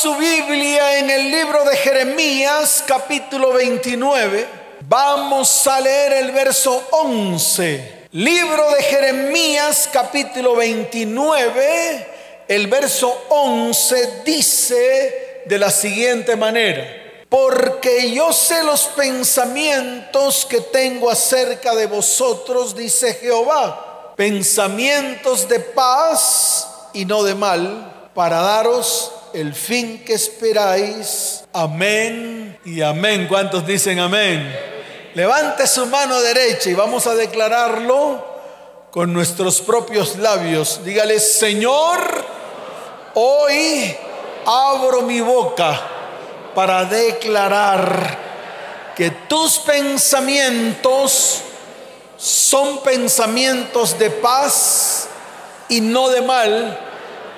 [0.00, 4.48] su Biblia en el libro de Jeremías capítulo 29.
[4.88, 8.06] Vamos a leer el verso 11.
[8.12, 12.06] Libro de Jeremías capítulo 29.
[12.48, 17.26] El verso 11 dice de la siguiente manera.
[17.28, 24.14] Porque yo sé los pensamientos que tengo acerca de vosotros, dice Jehová.
[24.16, 31.44] Pensamientos de paz y no de mal, para daros el fin que esperáis.
[31.52, 33.26] Amén y amén.
[33.28, 34.54] ¿Cuántos dicen amén?
[35.14, 38.24] Levante su mano derecha y vamos a declararlo
[38.90, 40.80] con nuestros propios labios.
[40.84, 42.24] Dígale, Señor,
[43.14, 43.96] hoy
[44.46, 45.80] abro mi boca
[46.54, 48.18] para declarar
[48.96, 51.42] que tus pensamientos
[52.16, 55.08] son pensamientos de paz
[55.68, 56.78] y no de mal,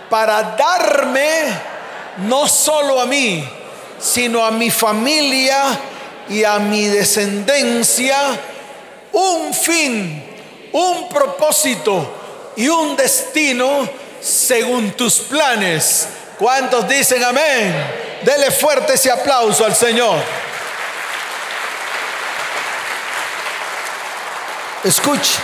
[0.08, 1.71] para darme
[2.18, 3.44] no solo a mí,
[3.98, 5.78] sino a mi familia
[6.28, 8.18] y a mi descendencia
[9.12, 10.24] un fin,
[10.72, 13.88] un propósito y un destino
[14.20, 16.08] según tus planes.
[16.38, 17.74] ¿Cuántos dicen amén?
[18.22, 20.18] Dele fuerte ese aplauso al Señor.
[24.84, 25.38] Escuche,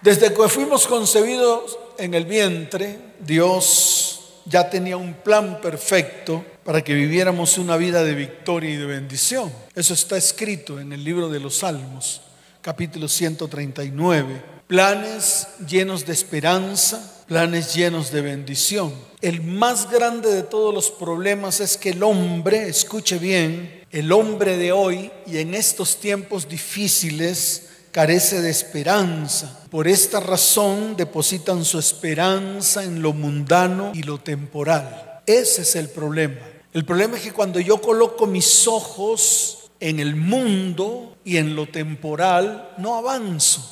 [0.00, 4.17] desde que fuimos concebidos en el vientre, Dios
[4.48, 9.52] ya tenía un plan perfecto para que viviéramos una vida de victoria y de bendición.
[9.74, 12.22] Eso está escrito en el libro de los Salmos,
[12.62, 14.58] capítulo 139.
[14.66, 18.92] Planes llenos de esperanza, planes llenos de bendición.
[19.20, 24.56] El más grande de todos los problemas es que el hombre, escuche bien, el hombre
[24.56, 29.64] de hoy y en estos tiempos difíciles, carece de esperanza.
[29.70, 35.20] Por esta razón depositan su esperanza en lo mundano y lo temporal.
[35.26, 36.40] Ese es el problema.
[36.72, 41.66] El problema es que cuando yo coloco mis ojos en el mundo y en lo
[41.66, 43.62] temporal, no avanzo,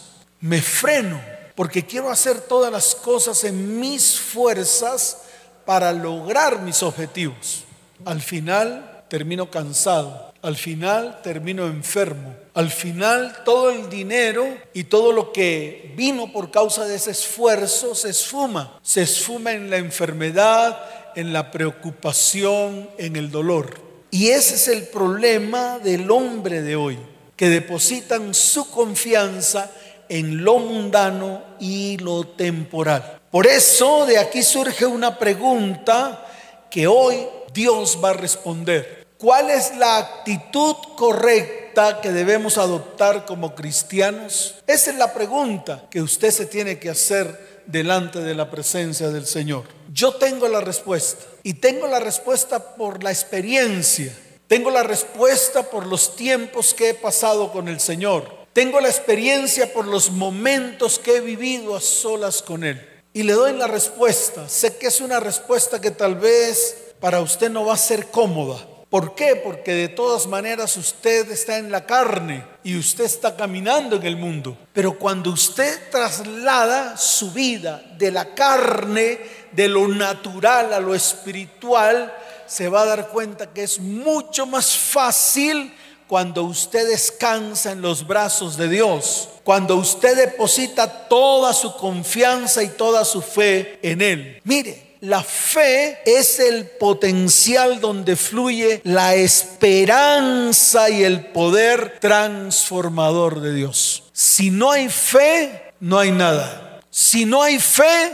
[0.41, 1.21] me freno,
[1.55, 5.19] porque quiero hacer todas las cosas en mis fuerzas
[5.65, 7.65] para lograr mis objetivos.
[8.05, 12.34] Al final termino cansado, al final termino enfermo.
[12.56, 17.94] Al final todo el dinero y todo lo que vino por causa de ese esfuerzo
[17.94, 18.81] se esfuma.
[18.83, 20.83] Se esfuma en la enfermedad,
[21.17, 23.78] en la preocupación, en el dolor.
[24.11, 26.99] Y ese es el problema del hombre de hoy,
[27.37, 29.71] que depositan su confianza
[30.09, 33.21] en lo mundano y lo temporal.
[33.31, 36.27] Por eso de aquí surge una pregunta
[36.71, 37.19] que hoy
[37.53, 39.09] Dios va a responder.
[39.19, 41.66] ¿Cuál es la actitud correcta
[42.00, 44.54] que debemos adoptar como cristianos?
[44.66, 49.26] Esa es la pregunta que usted se tiene que hacer delante de la presencia del
[49.26, 49.64] Señor.
[49.92, 54.16] Yo tengo la respuesta y tengo la respuesta por la experiencia.
[54.48, 58.47] Tengo la respuesta por los tiempos que he pasado con el Señor.
[58.54, 62.81] Tengo la experiencia por los momentos que he vivido a solas con Él.
[63.12, 64.48] Y le doy la respuesta.
[64.48, 68.66] Sé que es una respuesta que tal vez para usted no va a ser cómoda
[68.91, 69.35] ¿Por qué?
[69.37, 74.17] Porque de todas maneras usted está en la carne y usted está caminando en el
[74.17, 74.57] mundo.
[74.73, 79.19] Pero cuando usted traslada su vida de la carne,
[79.51, 82.15] de lo natural a lo espiritual,
[82.47, 85.75] se va a dar cuenta que es mucho más fácil
[86.07, 92.69] cuando usted descansa en los brazos de Dios, cuando usted deposita toda su confianza y
[92.69, 94.41] toda su fe en Él.
[94.45, 103.55] Mire, la fe es el potencial donde fluye la esperanza y el poder transformador de
[103.55, 104.05] Dios.
[104.12, 106.81] Si no hay fe, no hay nada.
[106.91, 108.12] Si no hay fe,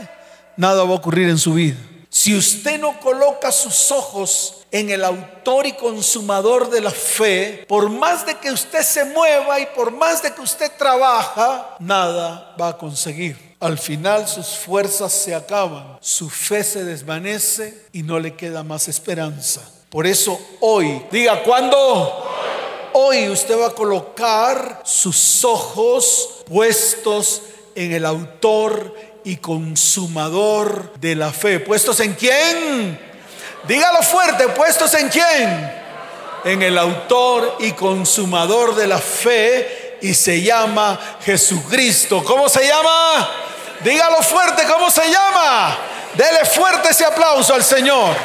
[0.57, 1.77] nada va a ocurrir en su vida.
[2.09, 7.89] Si usted no coloca sus ojos en el autor y consumador de la fe, por
[7.89, 12.67] más de que usted se mueva y por más de que usted trabaja, nada va
[12.69, 13.52] a conseguir.
[13.63, 18.89] Al final sus fuerzas se acaban, su fe se desvanece y no le queda más
[18.89, 19.61] esperanza.
[19.89, 22.29] Por eso hoy, diga, ¿cuándo?
[22.91, 27.43] Hoy usted va a colocar sus ojos puestos
[27.73, 28.93] en el autor
[29.23, 31.61] y consumador de la fe.
[31.61, 32.99] ¿Puestos en quién?
[33.65, 35.73] Dígalo fuerte, ¿puestos en quién?
[36.43, 42.21] En el autor y consumador de la fe y se llama Jesucristo.
[42.25, 43.52] ¿Cómo se llama?
[43.81, 45.77] Dígalo fuerte, ¿cómo se llama?
[46.13, 48.15] Dele fuerte ese aplauso al Señor.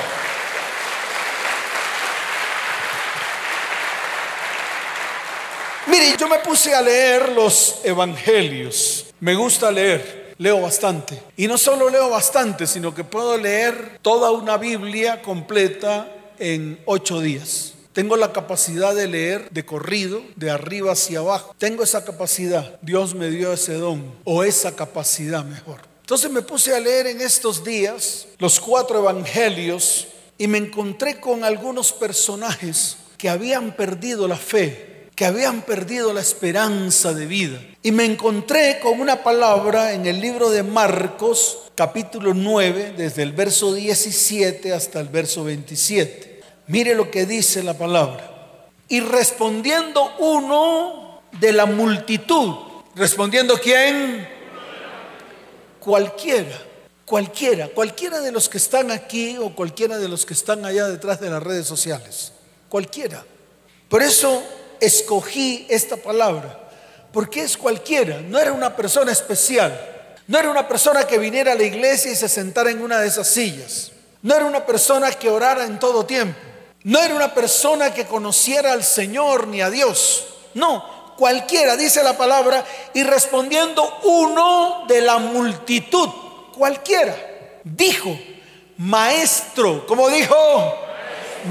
[5.86, 9.06] Mire, yo me puse a leer los evangelios.
[9.20, 10.34] Me gusta leer.
[10.38, 11.20] leo bastante.
[11.36, 16.06] Y no solo leo bastante, sino que puedo leer toda una Biblia completa
[16.38, 17.74] en ocho días.
[17.92, 21.54] Tengo la capacidad de leer de corrido, de arriba hacia abajo.
[21.58, 22.78] Tengo esa capacidad.
[22.82, 25.80] Dios me dio ese don, o esa capacidad mejor.
[26.00, 30.08] Entonces me puse a leer en estos días los cuatro evangelios
[30.38, 36.20] y me encontré con algunos personajes que habían perdido la fe, que habían perdido la
[36.20, 37.60] esperanza de vida.
[37.82, 43.32] Y me encontré con una palabra en el libro de Marcos, capítulo 9, desde el
[43.32, 46.27] verso 17 hasta el verso 27.
[46.68, 48.30] Mire lo que dice la palabra.
[48.88, 52.54] Y respondiendo uno de la multitud,
[52.94, 54.26] respondiendo quién?
[55.80, 56.68] Cualquiera
[57.08, 61.18] Cualquiera, cualquiera de los que están aquí o cualquiera de los que están allá detrás
[61.18, 62.32] de las redes sociales.
[62.68, 63.24] Cualquiera.
[63.88, 64.42] Por eso
[64.78, 66.68] escogí esta palabra.
[67.10, 68.20] Porque es cualquiera.
[68.20, 69.72] No era una persona especial.
[70.26, 73.08] No era una persona que viniera a la iglesia y se sentara en una de
[73.08, 73.90] esas sillas.
[74.20, 76.38] No era una persona que orara en todo tiempo.
[76.88, 80.24] No era una persona que conociera al Señor ni a Dios.
[80.54, 80.82] No,
[81.18, 82.64] cualquiera, dice la palabra,
[82.94, 86.08] y respondiendo uno de la multitud
[86.56, 87.14] cualquiera.
[87.62, 88.18] Dijo,
[88.78, 90.34] maestro, como dijo,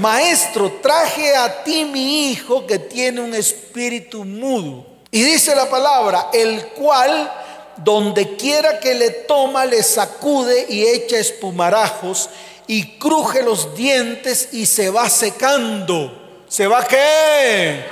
[0.00, 4.86] maestro, traje a ti mi hijo que tiene un espíritu mudo.
[5.12, 7.32] Y dice la palabra, el cual
[7.76, 12.28] donde quiera que le toma, le sacude y echa espumarajos
[12.68, 16.44] y cruje los dientes y se va secando.
[16.48, 17.84] ¿Se va qué?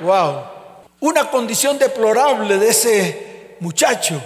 [0.00, 0.42] Wow.
[1.00, 4.22] Una condición deplorable de ese muchacho.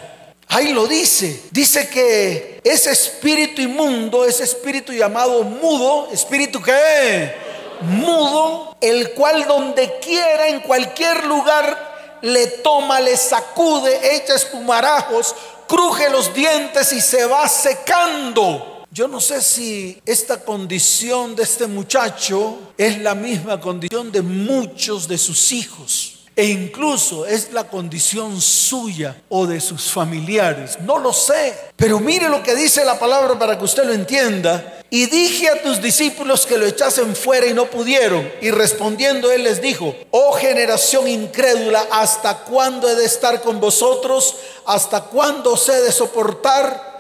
[0.49, 1.44] Ahí lo dice.
[1.50, 7.34] Dice que ese espíritu inmundo, ese espíritu llamado mudo, espíritu que
[7.82, 15.34] mudo, el cual donde quiera, en cualquier lugar, le toma, le sacude, echa espumarajos,
[15.69, 18.71] cruje los dientes y se va secando.
[18.94, 25.08] Yo no sé si esta condición de este muchacho es la misma condición de muchos
[25.08, 26.18] de sus hijos.
[26.36, 30.78] E incluso es la condición suya o de sus familiares.
[30.80, 31.54] No lo sé.
[31.74, 34.80] Pero mire lo que dice la palabra para que usted lo entienda.
[34.90, 38.30] Y dije a tus discípulos que lo echasen fuera y no pudieron.
[38.42, 44.36] Y respondiendo él les dijo, oh generación incrédula, ¿hasta cuándo he de estar con vosotros?
[44.66, 46.91] ¿Hasta cuándo os he de soportar?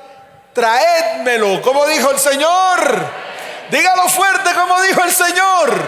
[0.52, 3.22] Traédmelo, como dijo el Señor.
[3.70, 5.82] Dígalo fuerte como dijo el Señor.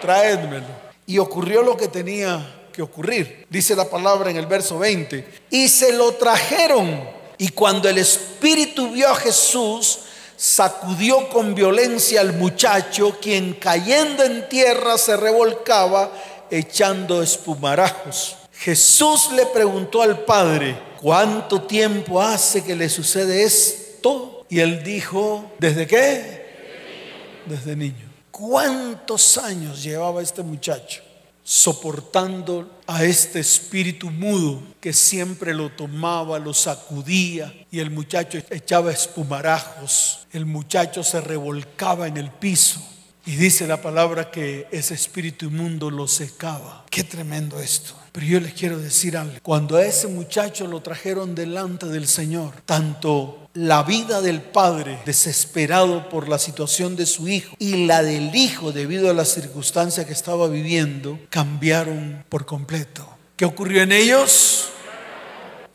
[0.00, 0.66] Traédmelo.
[1.06, 3.46] Y ocurrió lo que tenía que ocurrir.
[3.50, 5.42] Dice la palabra en el verso 20.
[5.50, 7.08] Y se lo trajeron.
[7.36, 10.00] Y cuando el Espíritu vio a Jesús,
[10.36, 16.10] sacudió con violencia al muchacho, quien cayendo en tierra se revolcaba
[16.50, 18.36] echando espumarajos.
[18.64, 24.46] Jesús le preguntó al Padre, ¿cuánto tiempo hace que le sucede esto?
[24.48, 27.42] Y él dijo, ¿desde qué?
[27.44, 28.10] Desde niño.
[28.30, 31.02] ¿Cuántos años llevaba este muchacho
[31.42, 38.90] soportando a este espíritu mudo que siempre lo tomaba, lo sacudía y el muchacho echaba
[38.92, 42.80] espumarajos, el muchacho se revolcaba en el piso
[43.26, 46.86] y dice la palabra que ese espíritu inmundo lo secaba.
[46.88, 47.94] Qué tremendo esto.
[48.14, 49.34] Pero yo les quiero decir algo.
[49.42, 56.08] Cuando a ese muchacho lo trajeron delante del Señor, tanto la vida del padre desesperado
[56.08, 60.12] por la situación de su hijo y la del hijo debido a la circunstancia que
[60.12, 63.04] estaba viviendo cambiaron por completo.
[63.34, 64.68] ¿Qué ocurrió en ellos?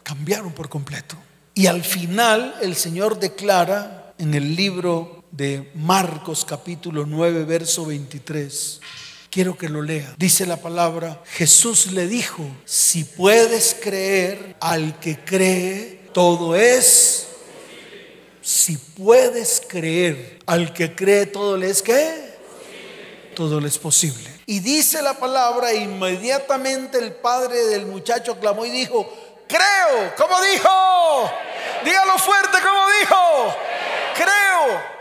[0.01, 1.17] Cambiaron por completo.
[1.55, 8.79] Y al final el Señor declara en el libro de Marcos capítulo 9 verso 23.
[9.29, 10.15] Quiero que lo lea.
[10.17, 17.27] Dice la palabra, Jesús le dijo, si puedes creer al que cree, todo es
[18.49, 22.29] si puedes creer, al que cree todo le es que
[23.35, 24.27] todo le es posible.
[24.47, 29.07] Y dice la palabra, inmediatamente el padre del muchacho clamó y dijo,
[29.47, 31.31] creo, ¿cómo dijo?
[31.85, 33.55] Dígalo fuerte, ¿cómo dijo?
[34.15, 34.98] Creo.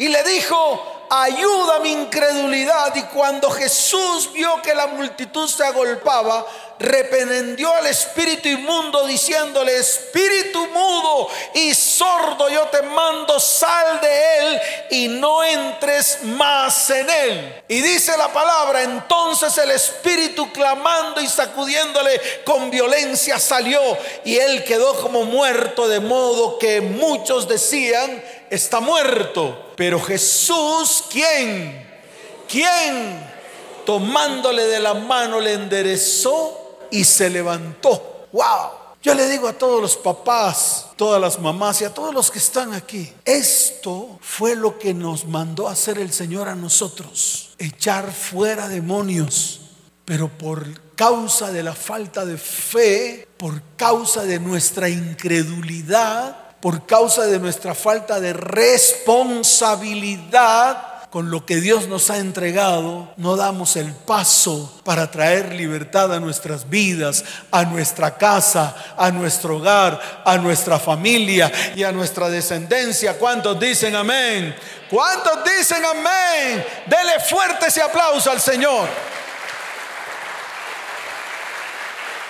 [0.00, 2.96] Y le dijo, ayuda mi incredulidad.
[2.96, 6.46] Y cuando Jesús vio que la multitud se agolpaba,
[6.78, 14.60] reprendió al espíritu inmundo diciéndole, espíritu mudo y sordo, yo te mando, sal de él
[14.90, 17.62] y no entres más en él.
[17.68, 23.82] Y dice la palabra, entonces el espíritu clamando y sacudiéndole con violencia salió
[24.24, 29.66] y él quedó como muerto, de modo que muchos decían, está muerto.
[29.80, 31.88] Pero Jesús, ¿quién?
[32.46, 33.18] ¿Quién?
[33.86, 38.26] Tomándole de la mano le enderezó y se levantó.
[38.30, 38.72] ¡Wow!
[39.02, 42.40] Yo le digo a todos los papás, todas las mamás y a todos los que
[42.40, 48.68] están aquí, esto fue lo que nos mandó hacer el Señor a nosotros, echar fuera
[48.68, 49.62] demonios,
[50.04, 57.26] pero por causa de la falta de fe, por causa de nuestra incredulidad, por causa
[57.26, 63.92] de nuestra falta de responsabilidad, con lo que Dios nos ha entregado, no damos el
[63.92, 70.78] paso para traer libertad a nuestras vidas, a nuestra casa, a nuestro hogar, a nuestra
[70.78, 73.18] familia y a nuestra descendencia.
[73.18, 74.54] ¿Cuántos dicen amén?
[74.88, 76.64] ¿Cuántos dicen amén?
[76.86, 78.88] Dele fuerte ese aplauso al Señor.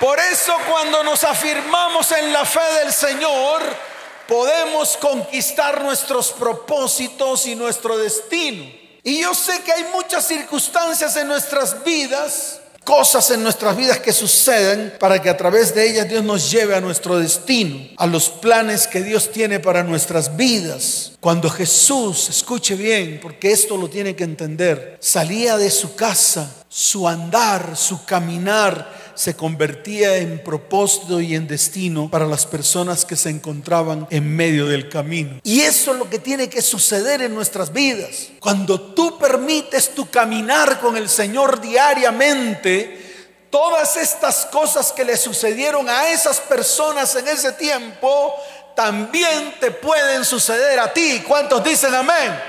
[0.00, 3.89] Por eso cuando nos afirmamos en la fe del Señor,
[4.30, 8.64] podemos conquistar nuestros propósitos y nuestro destino.
[9.02, 14.12] Y yo sé que hay muchas circunstancias en nuestras vidas, cosas en nuestras vidas que
[14.12, 18.28] suceden para que a través de ellas Dios nos lleve a nuestro destino, a los
[18.28, 21.12] planes que Dios tiene para nuestras vidas.
[21.18, 27.08] Cuando Jesús, escuche bien, porque esto lo tiene que entender, salía de su casa, su
[27.08, 33.28] andar, su caminar, se convertía en propósito y en destino para las personas que se
[33.28, 35.40] encontraban en medio del camino.
[35.44, 38.28] Y eso es lo que tiene que suceder en nuestras vidas.
[38.40, 45.90] Cuando tú permites tu caminar con el Señor diariamente, todas estas cosas que le sucedieron
[45.90, 48.34] a esas personas en ese tiempo,
[48.74, 51.22] también te pueden suceder a ti.
[51.28, 52.40] ¿Cuántos dicen amén?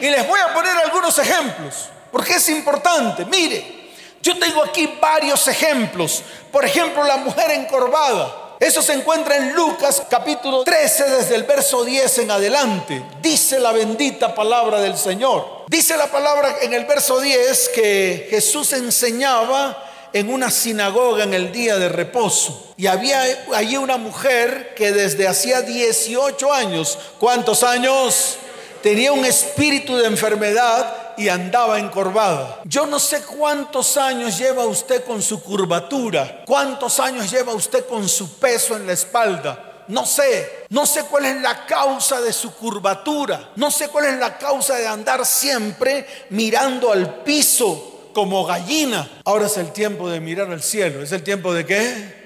[0.00, 3.24] Y les voy a poner algunos ejemplos, porque es importante.
[3.24, 3.79] Mire,
[4.22, 6.22] yo tengo aquí varios ejemplos.
[6.52, 8.56] Por ejemplo, la mujer encorvada.
[8.60, 13.02] Eso se encuentra en Lucas capítulo 13 desde el verso 10 en adelante.
[13.22, 15.64] Dice la bendita palabra del Señor.
[15.68, 21.52] Dice la palabra en el verso 10 que Jesús enseñaba en una sinagoga en el
[21.52, 22.74] día de reposo.
[22.76, 23.22] Y había
[23.54, 28.36] allí una mujer que desde hacía 18 años, ¿cuántos años?
[28.82, 32.60] Tenía un espíritu de enfermedad y andaba encorvada.
[32.64, 38.08] Yo no sé cuántos años lleva usted con su curvatura, cuántos años lleva usted con
[38.08, 39.84] su peso en la espalda.
[39.88, 44.18] No sé, no sé cuál es la causa de su curvatura, no sé cuál es
[44.18, 49.20] la causa de andar siempre mirando al piso como gallina.
[49.24, 51.02] Ahora es el tiempo de mirar al cielo.
[51.02, 52.19] ¿Es el tiempo de qué?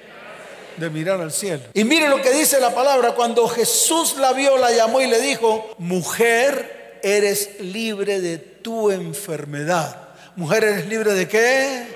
[0.76, 1.62] De mirar al cielo.
[1.75, 3.12] Y mire lo que dice la palabra.
[3.12, 10.09] Cuando Jesús la vio, la llamó y le dijo, mujer, eres libre de tu enfermedad.
[10.37, 11.87] Mujer, ¿eres libre de qué?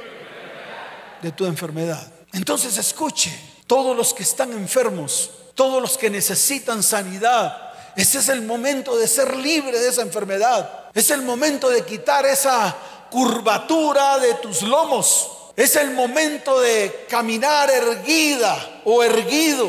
[1.23, 2.07] De tu enfermedad.
[2.33, 3.33] Entonces escuche,
[3.67, 7.69] todos los que están enfermos, todos los que necesitan sanidad,
[7.99, 10.85] ese es el momento de ser libre de esa enfermedad.
[10.95, 12.77] Es el momento de quitar esa
[13.11, 15.33] curvatura de tus lomos.
[15.59, 19.69] Es el momento de caminar erguida o erguido,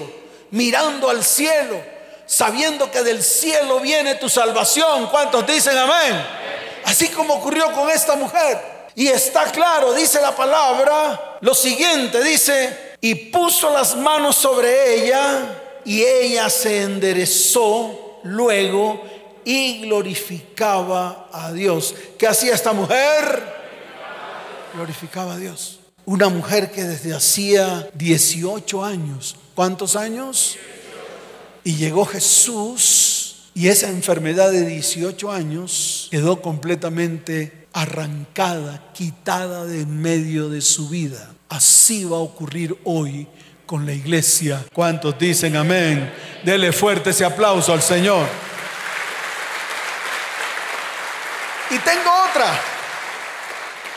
[0.52, 1.82] mirando al cielo,
[2.28, 5.08] sabiendo que del cielo viene tu salvación.
[5.08, 6.24] ¿Cuántos dicen amén?
[6.86, 8.62] Así como ocurrió con esta mujer.
[8.94, 15.56] Y está claro, dice la palabra, lo siguiente, dice, y puso las manos sobre ella
[15.86, 19.02] y ella se enderezó luego
[19.44, 21.96] y glorificaba a Dios.
[22.20, 23.42] ¿Qué hacía esta mujer?
[24.76, 25.79] Glorificaba a Dios.
[26.10, 30.58] Una mujer que desde hacía 18 años, ¿cuántos años?
[31.64, 40.02] Y llegó Jesús y esa enfermedad de 18 años quedó completamente arrancada, quitada de en
[40.02, 41.32] medio de su vida.
[41.48, 43.28] Así va a ocurrir hoy
[43.68, 44.66] con la iglesia.
[44.74, 46.12] ¿Cuántos dicen amén?
[46.44, 48.26] Dele fuerte ese aplauso al Señor.
[51.70, 52.60] Y tengo otra.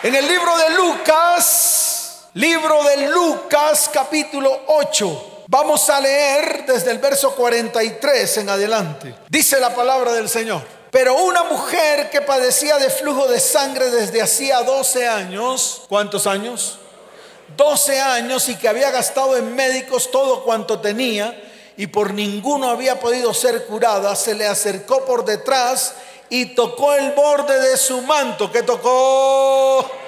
[0.03, 1.92] En el libro de Lucas,
[2.35, 5.45] libro de Lucas capítulo 8.
[5.49, 9.15] Vamos a leer desde el verso 43 en adelante.
[9.29, 10.63] Dice la palabra del Señor.
[10.91, 16.79] Pero una mujer que padecía de flujo de sangre desde hacía 12 años, ¿cuántos años?
[17.57, 21.39] 12 años y que había gastado en médicos todo cuanto tenía
[21.77, 25.95] y por ninguno había podido ser curada, se le acercó por detrás
[26.31, 28.51] y tocó el borde de su manto.
[28.51, 30.02] ¿Qué tocó?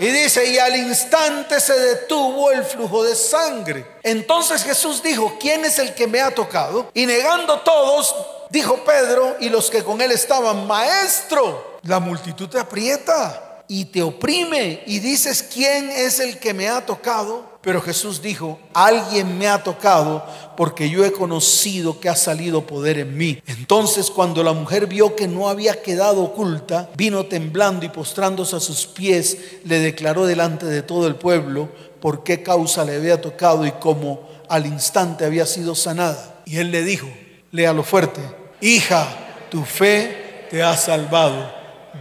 [0.00, 3.86] Y dice, y al instante se detuvo el flujo de sangre.
[4.02, 6.90] Entonces Jesús dijo, ¿quién es el que me ha tocado?
[6.94, 8.16] Y negando todos,
[8.48, 14.02] dijo Pedro y los que con él estaban, maestro, la multitud te aprieta y te
[14.02, 17.58] oprime y dices, ¿quién es el que me ha tocado?
[17.60, 20.24] Pero Jesús dijo, alguien me ha tocado
[20.60, 23.42] porque yo he conocido que ha salido poder en mí.
[23.46, 28.60] Entonces cuando la mujer vio que no había quedado oculta, vino temblando y postrándose a
[28.60, 31.70] sus pies, le declaró delante de todo el pueblo
[32.02, 36.42] por qué causa le había tocado y cómo al instante había sido sanada.
[36.44, 37.08] Y él le dijo,
[37.52, 38.20] léalo fuerte,
[38.60, 39.08] hija,
[39.50, 41.50] tu fe te ha salvado,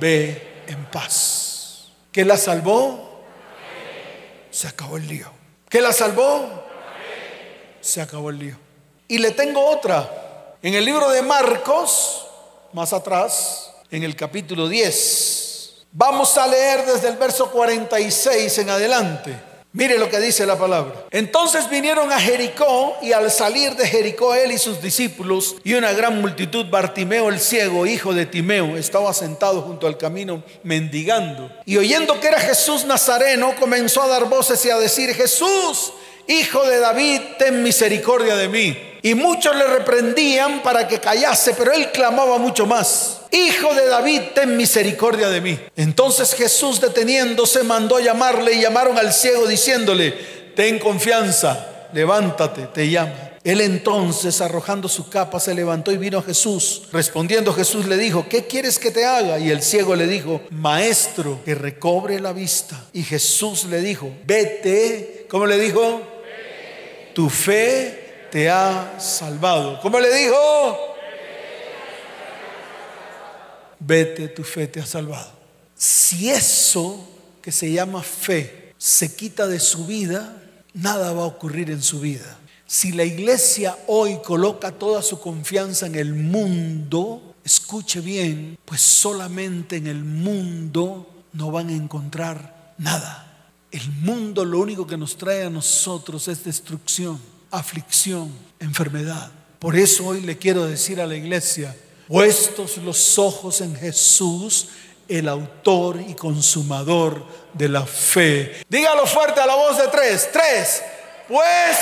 [0.01, 1.91] ve en paz.
[2.11, 3.23] ¿Qué la salvó?
[4.51, 5.31] Se acabó el lío.
[5.69, 6.67] ¿Qué la salvó?
[7.89, 8.55] Se acabó el lío.
[9.07, 10.55] Y le tengo otra.
[10.61, 12.27] En el libro de Marcos,
[12.71, 19.35] más atrás, en el capítulo 10, vamos a leer desde el verso 46 en adelante.
[19.71, 21.07] Mire lo que dice la palabra.
[21.09, 25.91] Entonces vinieron a Jericó y al salir de Jericó él y sus discípulos y una
[25.91, 31.51] gran multitud, Bartimeo el ciego, hijo de Timeo, estaba sentado junto al camino mendigando.
[31.65, 35.93] Y oyendo que era Jesús Nazareno, comenzó a dar voces y a decir, Jesús,
[36.29, 38.77] hijo de David, ten misericordia de mí.
[39.01, 43.21] Y muchos le reprendían para que callase, pero él clamaba mucho más.
[43.31, 45.59] Hijo de David, ten misericordia de mí.
[45.75, 50.11] Entonces Jesús deteniéndose mandó a llamarle y llamaron al ciego diciéndole,
[50.55, 53.29] ten confianza, levántate, te llama.
[53.43, 56.83] Él entonces, arrojando su capa, se levantó y vino a Jesús.
[56.91, 59.39] Respondiendo Jesús le dijo, ¿qué quieres que te haga?
[59.39, 62.75] Y el ciego le dijo, Maestro, que recobre la vista.
[62.91, 66.18] Y Jesús le dijo, vete, ¿cómo le dijo?
[67.13, 69.79] Tu fe te ha salvado.
[69.81, 70.35] ¿Cómo le dijo?
[73.79, 75.31] Vete, tu fe te ha salvado.
[75.75, 77.07] Si eso
[77.41, 80.37] que se llama fe se quita de su vida,
[80.73, 82.37] nada va a ocurrir en su vida.
[82.67, 89.77] Si la iglesia hoy coloca toda su confianza en el mundo, escuche bien, pues solamente
[89.77, 93.28] en el mundo no van a encontrar nada.
[93.71, 97.19] El mundo lo único que nos trae a nosotros es destrucción
[97.51, 99.31] aflicción, enfermedad.
[99.59, 101.75] Por eso hoy le quiero decir a la iglesia,
[102.07, 104.69] puestos los ojos en Jesús,
[105.07, 108.63] el autor y consumador de la fe.
[108.69, 110.29] Dígalo fuerte a la voz de tres.
[110.31, 110.83] Tres.
[111.27, 111.77] Pues...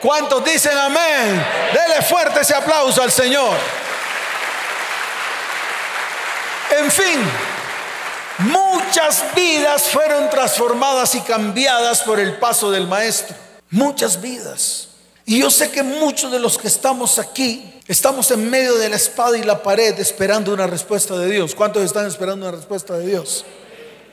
[0.00, 1.44] ¿Cuántos dicen amén?
[1.72, 3.56] Dele fuerte ese aplauso al Señor.
[6.88, 7.20] En fin,
[8.38, 13.36] Muchas vidas fueron transformadas y cambiadas por el paso del Maestro.
[13.70, 14.88] Muchas vidas.
[15.26, 18.96] Y yo sé que muchos de los que estamos aquí estamos en medio de la
[18.96, 21.54] espada y la pared esperando una respuesta de Dios.
[21.54, 23.44] ¿Cuántos están esperando una respuesta de Dios?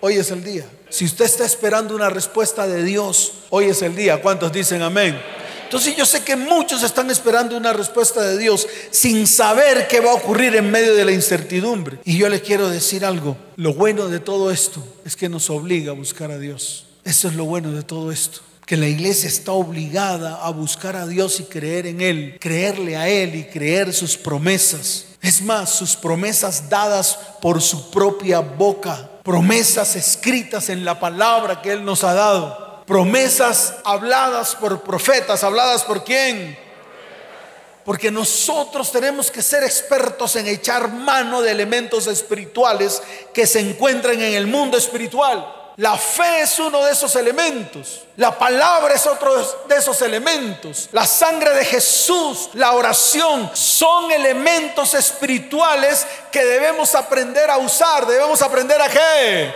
[0.02, 0.66] Hoy es el día.
[0.90, 4.22] Si usted está esperando una respuesta de Dios, hoy es el día.
[4.22, 5.22] ¿Cuántos dicen amén?
[5.66, 10.12] Entonces yo sé que muchos están esperando una respuesta de Dios sin saber qué va
[10.12, 11.98] a ocurrir en medio de la incertidumbre.
[12.06, 13.36] Y yo le quiero decir algo.
[13.56, 16.86] Lo bueno de todo esto es que nos obliga a buscar a Dios.
[17.04, 21.06] Eso es lo bueno de todo esto que la iglesia está obligada a buscar a
[21.06, 25.06] Dios y creer en Él, creerle a Él y creer sus promesas.
[25.22, 31.72] Es más, sus promesas dadas por su propia boca, promesas escritas en la palabra que
[31.74, 36.58] Él nos ha dado promesas habladas por profetas, habladas por quién.
[37.84, 43.02] Porque nosotros tenemos que ser expertos en echar mano de elementos espirituales
[43.34, 45.54] que se encuentran en el mundo espiritual.
[45.78, 48.06] La fe es uno de esos elementos.
[48.16, 49.36] La palabra es otro
[49.68, 50.88] de esos elementos.
[50.94, 58.08] La sangre de Jesús, la oración, son elementos espirituales que debemos aprender a usar.
[58.08, 59.54] Debemos aprender a qué?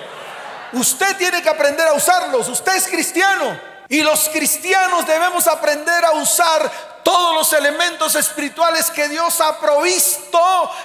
[0.73, 2.47] Usted tiene que aprender a usarlos.
[2.47, 3.59] Usted es cristiano.
[3.87, 10.39] Y los cristianos debemos aprender a usar todos los elementos espirituales que Dios ha provisto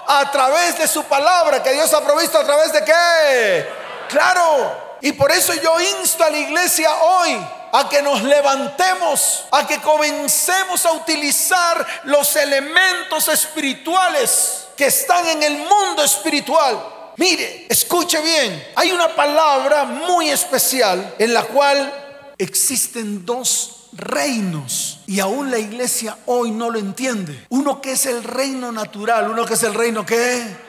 [0.06, 1.62] a través de su palabra.
[1.62, 3.68] Que Dios ha provisto a través de qué?
[4.08, 4.96] Claro.
[5.02, 9.82] Y por eso yo insto a la iglesia hoy a que nos levantemos, a que
[9.82, 18.64] comencemos a utilizar los elementos espirituales que están en el mundo espiritual Mire, escuche bien,
[18.74, 26.18] hay una palabra muy especial en la cual existen dos reinos y aún la iglesia
[26.26, 27.46] hoy no lo entiende.
[27.50, 30.64] Uno que es el reino natural, uno que es el reino que...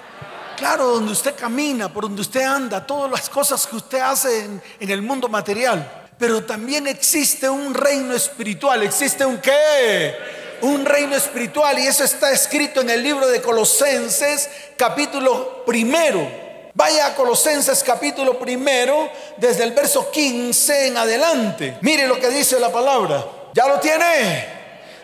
[0.55, 4.61] Claro, donde usted camina, por donde usted anda, todas las cosas que usted hace en,
[4.79, 6.07] en el mundo material.
[6.17, 8.81] Pero también existe un reino espiritual.
[8.83, 10.15] ¿Existe un qué?
[10.65, 16.27] Un reino espiritual y eso está escrito en el libro de Colosenses capítulo primero.
[16.73, 21.77] Vaya a Colosenses capítulo primero desde el verso 15 en adelante.
[21.81, 23.23] Mire lo que dice la palabra.
[23.53, 24.55] ¿Ya lo tiene?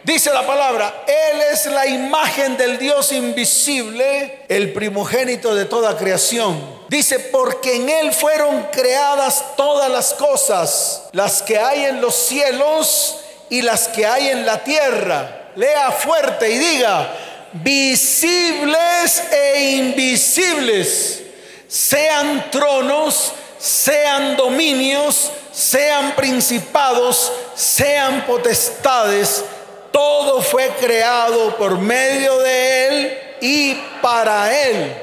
[0.04, 6.82] Dice la palabra, Él es la imagen del Dios invisible, el primogénito de toda creación.
[6.90, 13.20] Dice, porque en Él fueron creadas todas las cosas, las que hay en los cielos
[13.52, 17.14] y las que hay en la tierra lea fuerte y diga,
[17.54, 21.22] visibles e invisibles,
[21.68, 29.44] sean tronos, sean dominios, sean principados, sean potestades,
[29.92, 34.96] todo fue creado por medio de Él y para Él.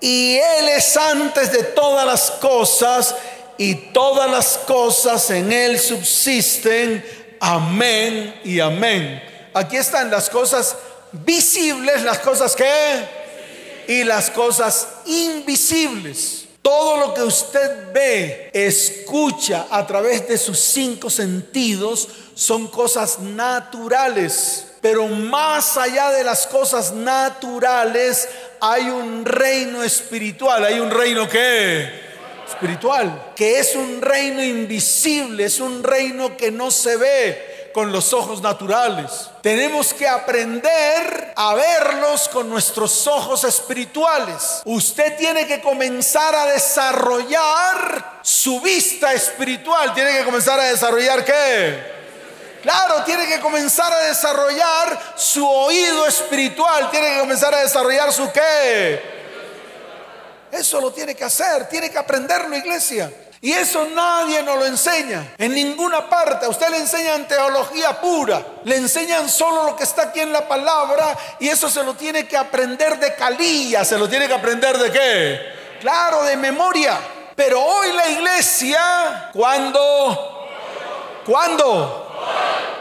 [0.00, 3.14] Y Él es antes de todas las cosas
[3.58, 7.04] y todas las cosas en Él subsisten.
[7.40, 9.31] Amén y amén.
[9.54, 10.76] Aquí están las cosas
[11.12, 13.22] visibles, las cosas que
[13.86, 16.46] y las cosas invisibles.
[16.62, 24.66] Todo lo que usted ve, escucha a través de sus cinco sentidos son cosas naturales.
[24.80, 28.28] Pero más allá de las cosas naturales
[28.60, 30.64] hay un reino espiritual.
[30.64, 32.00] Hay un reino que
[32.48, 38.12] espiritual, que es un reino invisible, es un reino que no se ve con los
[38.12, 39.30] ojos naturales.
[39.42, 44.62] Tenemos que aprender a verlos con nuestros ojos espirituales.
[44.64, 49.94] Usted tiene que comenzar a desarrollar su vista espiritual.
[49.94, 51.92] Tiene que comenzar a desarrollar qué?
[52.62, 56.90] Claro, tiene que comenzar a desarrollar su oído espiritual.
[56.90, 59.02] Tiene que comenzar a desarrollar su qué?
[60.52, 61.68] Eso lo tiene que hacer.
[61.68, 63.10] Tiene que aprenderlo, iglesia.
[63.44, 66.46] Y eso nadie nos lo enseña en ninguna parte.
[66.46, 70.46] A usted le enseñan teología pura, le enseñan solo lo que está aquí en la
[70.46, 74.78] palabra y eso se lo tiene que aprender de calilla, se lo tiene que aprender
[74.78, 75.40] de qué?
[75.80, 76.96] Claro, de memoria.
[77.34, 80.48] Pero hoy la iglesia, ¿cuándo?
[81.26, 82.14] ¿Cuándo?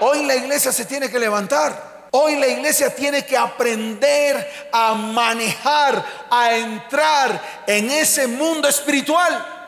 [0.02, 2.06] Hoy la iglesia se tiene que levantar.
[2.12, 9.61] Hoy la iglesia tiene que aprender a manejar, a entrar en ese mundo espiritual.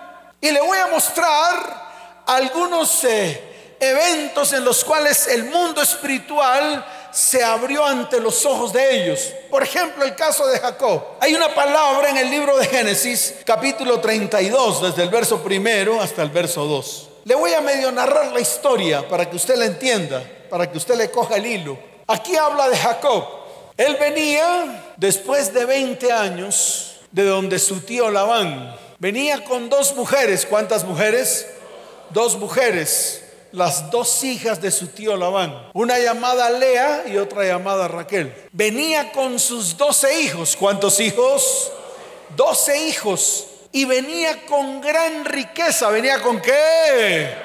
[0.43, 7.41] Y le voy a mostrar algunos eh, eventos en los cuales el mundo espiritual se
[7.41, 9.31] abrió ante los ojos de ellos.
[9.49, 11.01] Por ejemplo, el caso de Jacob.
[11.21, 16.23] Hay una palabra en el libro de Génesis, capítulo 32, desde el verso primero hasta
[16.23, 17.09] el verso 2.
[17.23, 20.97] Le voy a medio narrar la historia para que usted la entienda, para que usted
[20.97, 21.79] le coja el hilo.
[22.05, 23.23] Aquí habla de Jacob.
[23.77, 30.45] Él venía después de 20 años de donde su tío Labán Venía con dos mujeres.
[30.45, 31.45] ¿Cuántas mujeres?
[32.11, 33.21] Dos mujeres.
[33.51, 35.71] Las dos hijas de su tío Labán.
[35.73, 38.33] Una llamada Lea y otra llamada Raquel.
[38.53, 40.55] Venía con sus doce hijos.
[40.55, 41.69] ¿Cuántos hijos?
[42.37, 43.47] Doce hijos.
[43.73, 45.89] Y venía con gran riqueza.
[45.89, 47.35] ¿Venía con qué?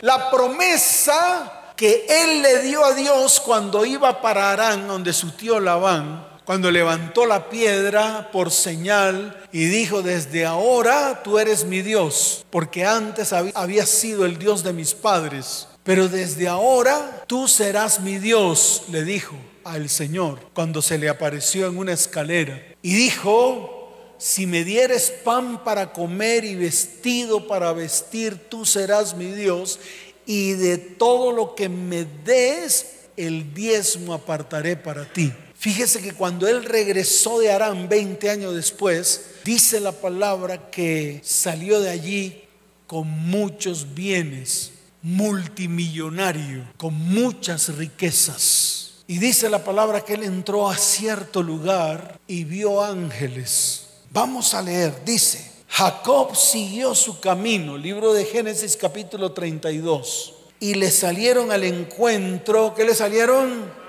[0.00, 5.60] La promesa que él le dio a Dios cuando iba para Arán, donde su tío
[5.60, 12.44] Labán cuando levantó la piedra por señal y dijo, desde ahora tú eres mi Dios,
[12.50, 18.18] porque antes había sido el Dios de mis padres, pero desde ahora tú serás mi
[18.18, 22.60] Dios, le dijo al Señor cuando se le apareció en una escalera.
[22.82, 29.26] Y dijo, si me dieres pan para comer y vestido para vestir, tú serás mi
[29.26, 29.80] Dios,
[30.26, 35.32] y de todo lo que me des, el diezmo apartaré para ti.
[35.62, 41.78] Fíjese que cuando él regresó de Arán 20 años después, dice la palabra que salió
[41.78, 42.42] de allí
[42.88, 44.72] con muchos bienes,
[45.02, 48.94] multimillonario, con muchas riquezas.
[49.06, 53.86] Y dice la palabra que él entró a cierto lugar y vio ángeles.
[54.10, 60.90] Vamos a leer, dice, Jacob siguió su camino, libro de Génesis capítulo 32, y le
[60.90, 63.80] salieron al encuentro, ¿qué le salieron?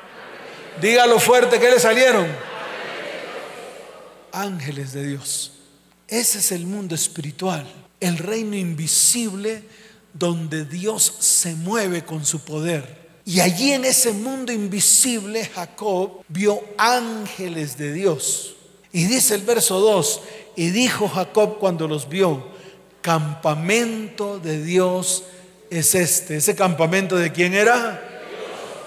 [0.81, 2.27] Dígalo fuerte, que le salieron?
[4.31, 5.51] Ángeles de Dios.
[6.07, 7.65] Ese es el mundo espiritual,
[7.99, 9.63] el reino invisible
[10.13, 13.03] donde Dios se mueve con su poder.
[13.25, 18.55] Y allí en ese mundo invisible Jacob vio ángeles de Dios.
[18.91, 20.21] Y dice el verso 2,
[20.55, 22.45] y dijo Jacob cuando los vio,
[23.01, 25.23] campamento de Dios
[25.69, 26.37] es este.
[26.37, 28.01] ¿Ese campamento de quién era?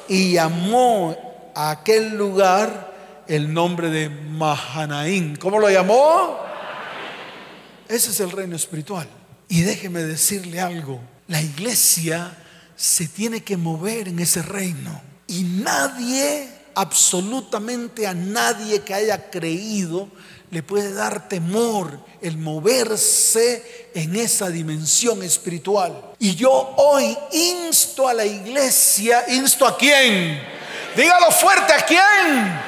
[0.08, 1.25] Y llamó
[1.56, 5.36] aquel lugar el nombre de Mahanaín.
[5.36, 6.38] ¿Cómo lo llamó?
[7.88, 9.08] Ese es el reino espiritual.
[9.48, 12.36] Y déjeme decirle algo, la iglesia
[12.76, 15.00] se tiene que mover en ese reino.
[15.26, 20.08] Y nadie, absolutamente a nadie que haya creído,
[20.50, 26.12] le puede dar temor el moverse en esa dimensión espiritual.
[26.18, 30.55] Y yo hoy insto a la iglesia, insto a quién?
[30.96, 32.60] Dígalo fuerte, ¿a quién?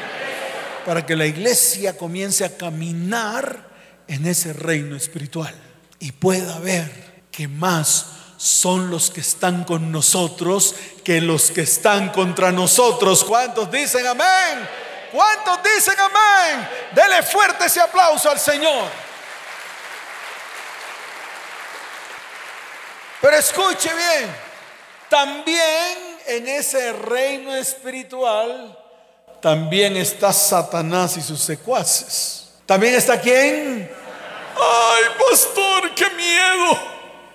[0.85, 3.67] Para que la iglesia comience a caminar
[4.07, 5.55] en ese reino espiritual
[5.99, 12.11] y pueda ver que más son los que están con nosotros que los que están
[12.11, 13.25] contra nosotros.
[13.25, 14.69] ¿Cuántos dicen amén?
[15.11, 16.69] ¿Cuántos dicen amén?
[16.95, 18.91] Dele fuerte ese aplauso al Señor.
[23.23, 24.31] Pero escuche bien,
[25.09, 28.79] también en ese reino espiritual,
[29.41, 32.51] también está Satanás y sus secuaces.
[32.67, 33.91] ¿También está quién?
[34.57, 36.79] Ay, pastor, qué miedo.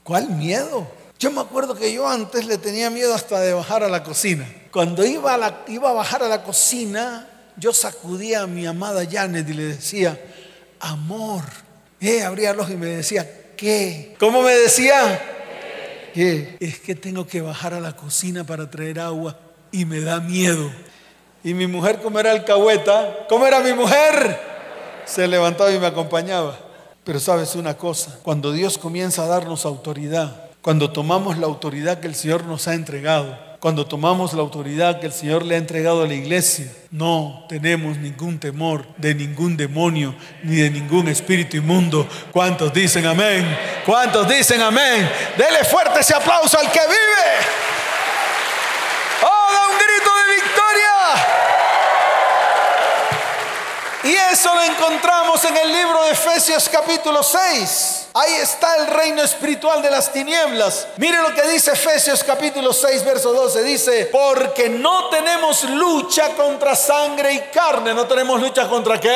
[0.03, 0.87] ¿Cuál miedo?
[1.17, 4.47] Yo me acuerdo que yo antes le tenía miedo hasta de bajar a la cocina.
[4.71, 9.47] Cuando iba a, iba a bajar a la cocina, yo sacudía a mi amada Janet
[9.49, 10.19] y le decía,
[10.79, 11.43] amor.
[12.01, 14.15] Eh, abría los y me decía, ¿qué?
[14.19, 15.42] ¿Cómo me decía?
[16.13, 16.57] ¿Qué?
[16.59, 19.37] Es que tengo que bajar a la cocina para traer agua
[19.71, 20.69] y me da miedo.
[21.43, 24.39] Y mi mujer, como era alcahueta, ¿cómo era mi mujer?
[25.05, 26.57] Se levantaba y me acompañaba.
[27.03, 32.07] Pero sabes una cosa, cuando Dios comienza a darnos autoridad, cuando tomamos la autoridad que
[32.07, 36.03] el Señor nos ha entregado, cuando tomamos la autoridad que el Señor le ha entregado
[36.03, 42.05] a la iglesia, no tenemos ningún temor de ningún demonio ni de ningún espíritu inmundo.
[42.33, 43.57] ¿Cuántos dicen amén?
[43.85, 45.09] ¿Cuántos dicen amén?
[45.37, 47.31] Dele fuerte ese aplauso al que vive.
[49.21, 50.99] ¡Oh, da un grito de victoria!
[54.03, 58.07] Y eso lo encontramos en el libro de Efesios capítulo 6.
[58.15, 60.87] Ahí está el reino espiritual de las tinieblas.
[60.97, 63.63] Mire lo que dice Efesios capítulo 6, verso 12.
[63.63, 67.93] Dice, porque no tenemos lucha contra sangre y carne.
[67.93, 69.15] No tenemos lucha contra qué.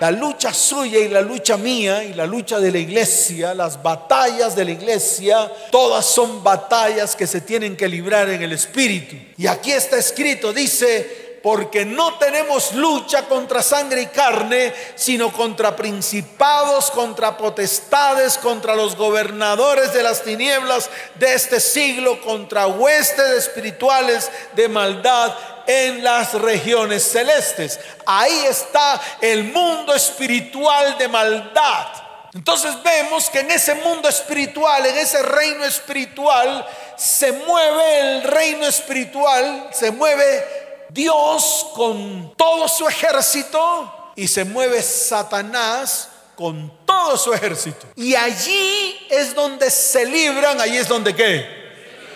[0.00, 4.56] La lucha suya y la lucha mía y la lucha de la iglesia, las batallas
[4.56, 9.16] de la iglesia, todas son batallas que se tienen que librar en el espíritu.
[9.36, 15.76] Y aquí está escrito, dice, porque no tenemos lucha contra sangre y carne, sino contra
[15.76, 24.30] principados, contra potestades, contra los gobernadores de las tinieblas de este siglo, contra huestes espirituales
[24.54, 25.34] de maldad
[25.66, 27.78] en las regiones celestes.
[28.06, 31.88] Ahí está el mundo espiritual de maldad.
[32.32, 38.66] Entonces vemos que en ese mundo espiritual, en ese reino espiritual, se mueve el reino
[38.66, 47.32] espiritual, se mueve Dios con todo su ejército y se mueve Satanás con todo su
[47.32, 47.86] ejército.
[47.96, 51.46] Y allí es donde se libran, allí es donde qué.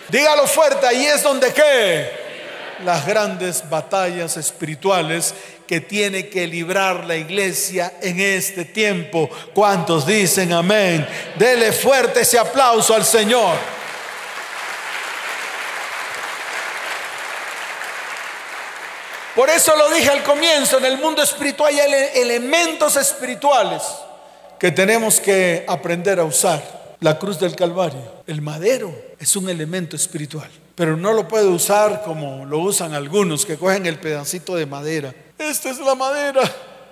[0.09, 2.29] Dígalo fuerte, allí es donde qué.
[2.83, 5.33] Las grandes batallas espirituales
[5.67, 9.29] que tiene que librar la iglesia en este tiempo.
[9.53, 11.07] ¿Cuántos dicen amén?
[11.37, 13.55] Dele fuerte ese aplauso al Señor.
[19.35, 23.83] Por eso lo dije al comienzo, en el mundo espiritual hay elementos espirituales
[24.59, 26.79] que tenemos que aprender a usar.
[27.01, 32.03] La cruz del Calvario, el madero, es un elemento espiritual, pero no lo puede usar
[32.03, 35.13] como lo usan algunos que cogen el pedacito de madera.
[35.37, 36.41] Esta es la madera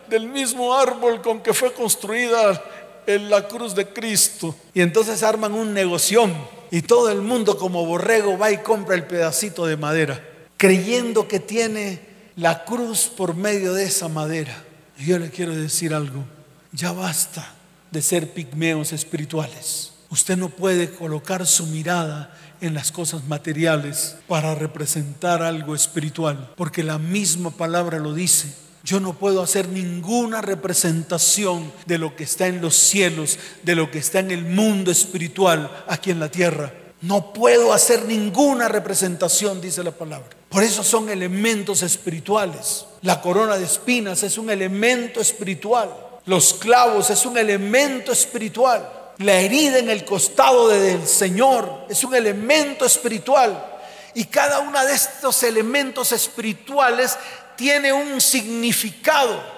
[0.08, 2.64] del mismo árbol con que fue construida
[3.06, 4.56] en la cruz de Cristo.
[4.74, 6.30] Y entonces arman un negocio
[6.72, 10.24] y todo el mundo como borrego va y compra el pedacito de madera,
[10.56, 12.07] creyendo que tiene
[12.38, 14.64] la cruz por medio de esa madera.
[14.98, 16.24] Yo le quiero decir algo,
[16.72, 17.56] ya basta
[17.92, 19.94] de ser pigmeos espirituales.
[20.10, 26.84] Usted no puede colocar su mirada en las cosas materiales para representar algo espiritual, porque
[26.84, 28.54] la misma palabra lo dice.
[28.84, 33.90] Yo no puedo hacer ninguna representación de lo que está en los cielos, de lo
[33.90, 36.72] que está en el mundo espiritual aquí en la tierra.
[37.02, 40.30] No puedo hacer ninguna representación, dice la palabra.
[40.50, 42.86] Por eso son elementos espirituales.
[43.02, 45.96] La corona de espinas es un elemento espiritual.
[46.26, 49.14] Los clavos es un elemento espiritual.
[49.20, 53.76] La herida en el costado del Señor es un elemento espiritual.
[54.16, 57.16] Y cada uno de estos elementos espirituales
[57.56, 59.58] tiene un significado.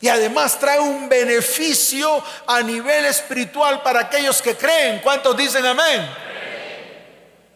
[0.00, 5.00] Y además trae un beneficio a nivel espiritual para aquellos que creen.
[5.02, 6.06] ¿Cuántos dicen amén?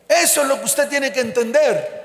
[0.09, 1.99] Eso es lo que usted tiene que entender.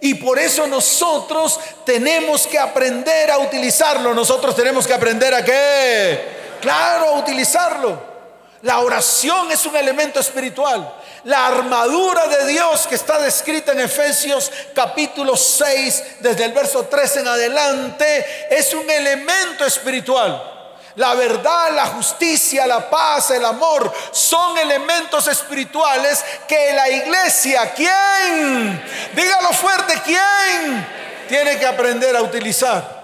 [0.00, 4.12] Y por eso nosotros tenemos que aprender a utilizarlo.
[4.12, 6.20] Nosotros tenemos que aprender a qué?
[6.60, 8.14] Claro, a utilizarlo.
[8.62, 10.94] La oración es un elemento espiritual.
[11.24, 17.16] La armadura de Dios que está descrita en Efesios capítulo 6, desde el verso 3
[17.18, 20.53] en adelante, es un elemento espiritual.
[20.96, 28.84] La verdad, la justicia, la paz, el amor son elementos espirituales que la iglesia, ¿quién?
[29.14, 30.86] Dígalo fuerte, ¿quién?
[31.28, 33.02] Tiene que aprender a utilizar.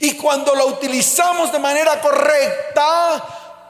[0.00, 3.22] Y cuando lo utilizamos de manera correcta,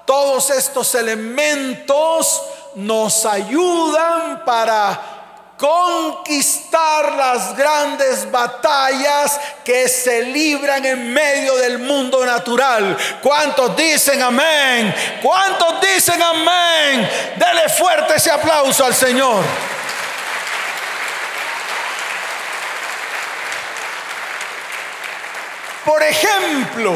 [0.06, 2.42] todos estos elementos
[2.76, 5.13] nos ayudan para
[5.56, 12.96] conquistar las grandes batallas que se libran en medio del mundo natural.
[13.22, 14.94] ¿Cuántos dicen amén?
[15.22, 17.08] ¿Cuántos dicen amén?
[17.36, 19.44] Dele fuerte ese aplauso al Señor.
[25.84, 26.94] Por ejemplo,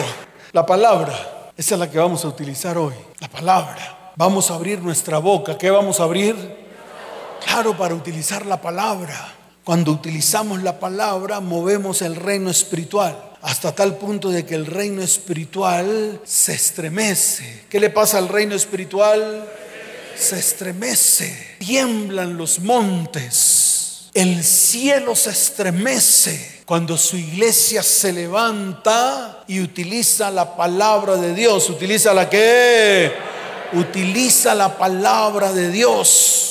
[0.52, 1.12] la palabra,
[1.56, 4.12] esa es la que vamos a utilizar hoy, la palabra.
[4.16, 5.56] Vamos a abrir nuestra boca.
[5.56, 6.57] ¿Qué vamos a abrir?
[7.44, 9.34] Claro, para utilizar la palabra.
[9.64, 15.02] Cuando utilizamos la palabra, movemos el reino espiritual hasta tal punto de que el reino
[15.02, 17.64] espiritual se estremece.
[17.68, 19.48] ¿Qué le pasa al reino espiritual?
[20.16, 29.60] Se estremece, tiemblan los montes, el cielo se estremece cuando su iglesia se levanta y
[29.60, 33.12] utiliza la palabra de Dios, utiliza la que
[33.74, 36.47] utiliza la palabra de Dios.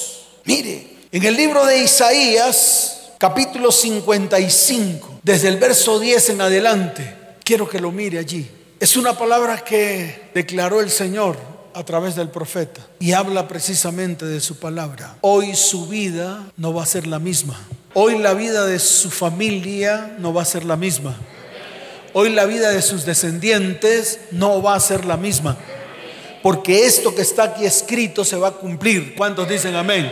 [0.47, 7.67] Mire, en el libro de Isaías, capítulo 55, desde el verso 10 en adelante, quiero
[7.67, 8.49] que lo mire allí.
[8.79, 11.35] Es una palabra que declaró el Señor
[11.73, 15.17] a través del profeta y habla precisamente de su palabra.
[15.19, 17.59] Hoy su vida no va a ser la misma.
[17.93, 21.17] Hoy la vida de su familia no va a ser la misma.
[22.13, 25.57] Hoy la vida de sus descendientes no va a ser la misma.
[26.41, 29.13] Porque esto que está aquí escrito se va a cumplir.
[29.13, 30.09] ¿Cuántos dicen amén?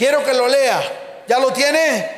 [0.00, 0.82] Quiero que lo lea.
[1.28, 2.08] ¿Ya lo tiene?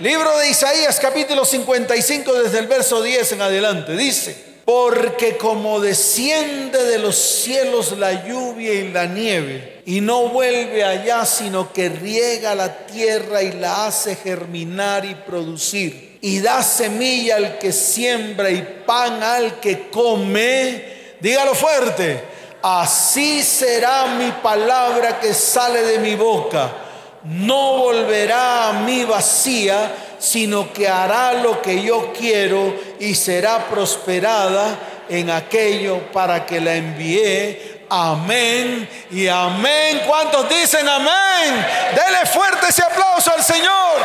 [0.00, 3.96] Libro de Isaías capítulo 55 desde el verso 10 en adelante.
[3.96, 4.50] Dice.
[4.64, 11.24] Porque como desciende de los cielos la lluvia y la nieve, y no vuelve allá,
[11.24, 17.58] sino que riega la tierra y la hace germinar y producir, y da semilla al
[17.58, 22.22] que siembra y pan al que come, dígalo fuerte,
[22.62, 26.89] así será mi palabra que sale de mi boca,
[27.24, 34.78] no volverá a mí vacía, sino que hará lo que yo quiero y será prosperada
[35.08, 37.84] en aquello para que la envié.
[37.90, 40.02] Amén y amén.
[40.06, 41.66] ¿Cuántos dicen amén?
[41.94, 44.00] Dele fuerte ese aplauso al Señor.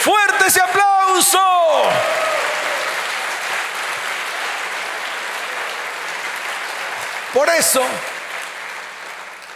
[0.00, 1.38] Fuerte ese aplauso.
[7.34, 7.82] Por eso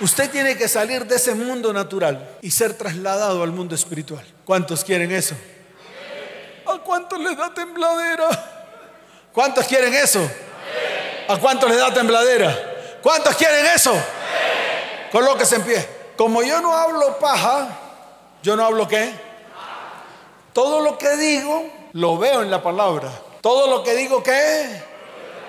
[0.01, 4.25] Usted tiene que salir de ese mundo natural y ser trasladado al mundo espiritual.
[4.45, 5.37] ¿Cuántos quieren eso?
[6.67, 8.29] ¿A cuántos les da tembladera?
[9.33, 10.29] ¿Cuántos quieren eso?
[11.29, 12.99] ¿A cuántos les da tembladera?
[13.03, 13.95] ¿Cuántos quieren eso?
[15.11, 15.89] Colóquese en pie.
[16.17, 17.69] Como yo no hablo paja,
[18.43, 19.13] yo no hablo qué?
[20.53, 23.11] Todo lo que digo lo veo en la palabra.
[23.41, 24.92] Todo lo que digo qué?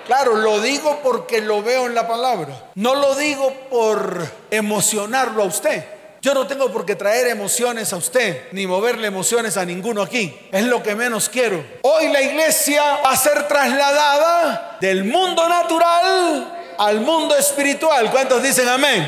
[0.06, 2.70] Claro, lo digo porque lo veo en la palabra.
[2.74, 5.84] No lo digo por emocionarlo a usted.
[6.20, 10.34] Yo no tengo por qué traer emociones a usted, ni moverle emociones a ninguno aquí.
[10.52, 11.62] Es lo que menos quiero.
[11.82, 18.10] Hoy la iglesia va a ser trasladada del mundo natural al mundo espiritual.
[18.10, 19.06] ¿Cuántos dicen amén?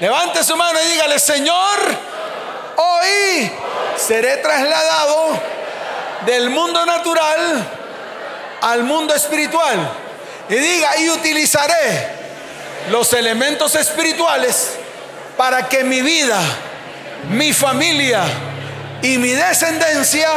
[0.00, 1.78] Levante su mano y dígale, Señor,
[2.76, 3.50] hoy
[3.96, 5.40] seré trasladado
[6.26, 7.68] del mundo natural
[8.60, 10.03] al mundo espiritual.
[10.48, 12.08] Y diga, y utilizaré
[12.90, 14.72] los elementos espirituales
[15.36, 16.38] para que mi vida,
[17.30, 18.24] mi familia
[19.02, 20.28] y mi descendencia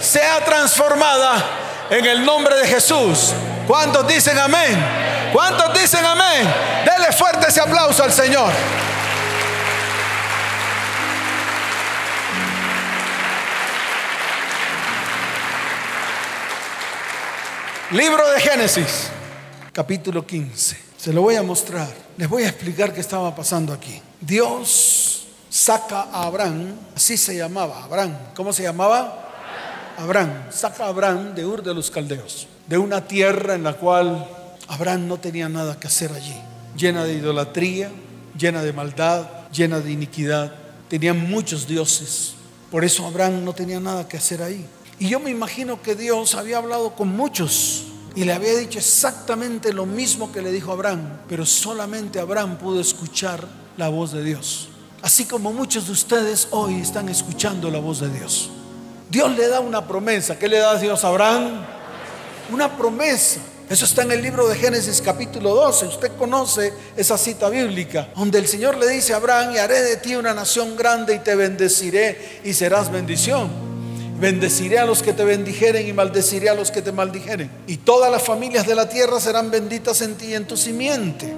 [0.00, 1.44] sea transformada
[1.90, 3.32] en el nombre de Jesús.
[3.66, 4.76] ¿Cuántos dicen amén?
[5.32, 6.52] ¿Cuántos dicen amén?
[6.84, 8.52] Dele fuerte ese aplauso al Señor.
[17.92, 19.10] Libro de Génesis
[19.74, 20.78] capítulo 15.
[20.96, 21.92] Se lo voy a mostrar.
[22.16, 24.00] Les voy a explicar qué estaba pasando aquí.
[24.20, 28.16] Dios saca a Abraham, así se llamaba, Abraham.
[28.36, 29.32] ¿Cómo se llamaba?
[29.98, 30.44] Abraham.
[30.50, 34.26] Saca a Abraham de Ur de los Caldeos, de una tierra en la cual
[34.68, 36.36] Abraham no tenía nada que hacer allí,
[36.76, 37.90] llena de idolatría,
[38.38, 40.54] llena de maldad, llena de iniquidad.
[40.88, 42.34] Tenían muchos dioses.
[42.70, 44.64] Por eso Abraham no tenía nada que hacer ahí.
[45.00, 49.72] Y yo me imagino que Dios había hablado con muchos y le había dicho exactamente
[49.72, 53.44] lo mismo que le dijo Abraham, pero solamente Abraham pudo escuchar
[53.76, 54.68] la voz de Dios.
[55.02, 58.50] Así como muchos de ustedes hoy están escuchando la voz de Dios.
[59.10, 60.38] Dios le da una promesa.
[60.38, 61.64] ¿Qué le da Dios a Abraham?
[62.50, 63.40] Una promesa.
[63.68, 65.86] Eso está en el libro de Génesis capítulo 12.
[65.86, 69.96] Usted conoce esa cita bíblica, donde el Señor le dice a Abraham, y haré de
[69.96, 73.73] ti una nación grande y te bendeciré y serás bendición.
[74.18, 77.50] Bendeciré a los que te bendijeren y maldeciré a los que te maldijeren.
[77.66, 81.34] Y todas las familias de la tierra serán benditas en ti y en tu simiente.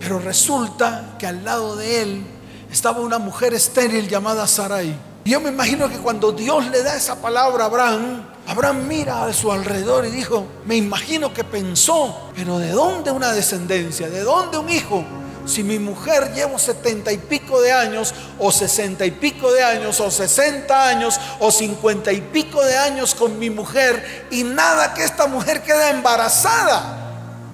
[0.00, 2.22] Pero resulta que al lado de él
[2.70, 4.94] estaba una mujer estéril llamada Sarai.
[5.24, 9.24] Y yo me imagino que cuando Dios le da esa palabra a Abraham, Abraham mira
[9.24, 14.10] a su alrededor y dijo, me imagino que pensó, pero ¿de dónde una descendencia?
[14.10, 15.02] ¿De dónde un hijo?
[15.46, 20.00] Si mi mujer llevo setenta y pico de años, o sesenta y pico de años,
[20.00, 25.04] o sesenta años, o cincuenta y pico de años con mi mujer, y nada que
[25.04, 27.00] esta mujer quede embarazada.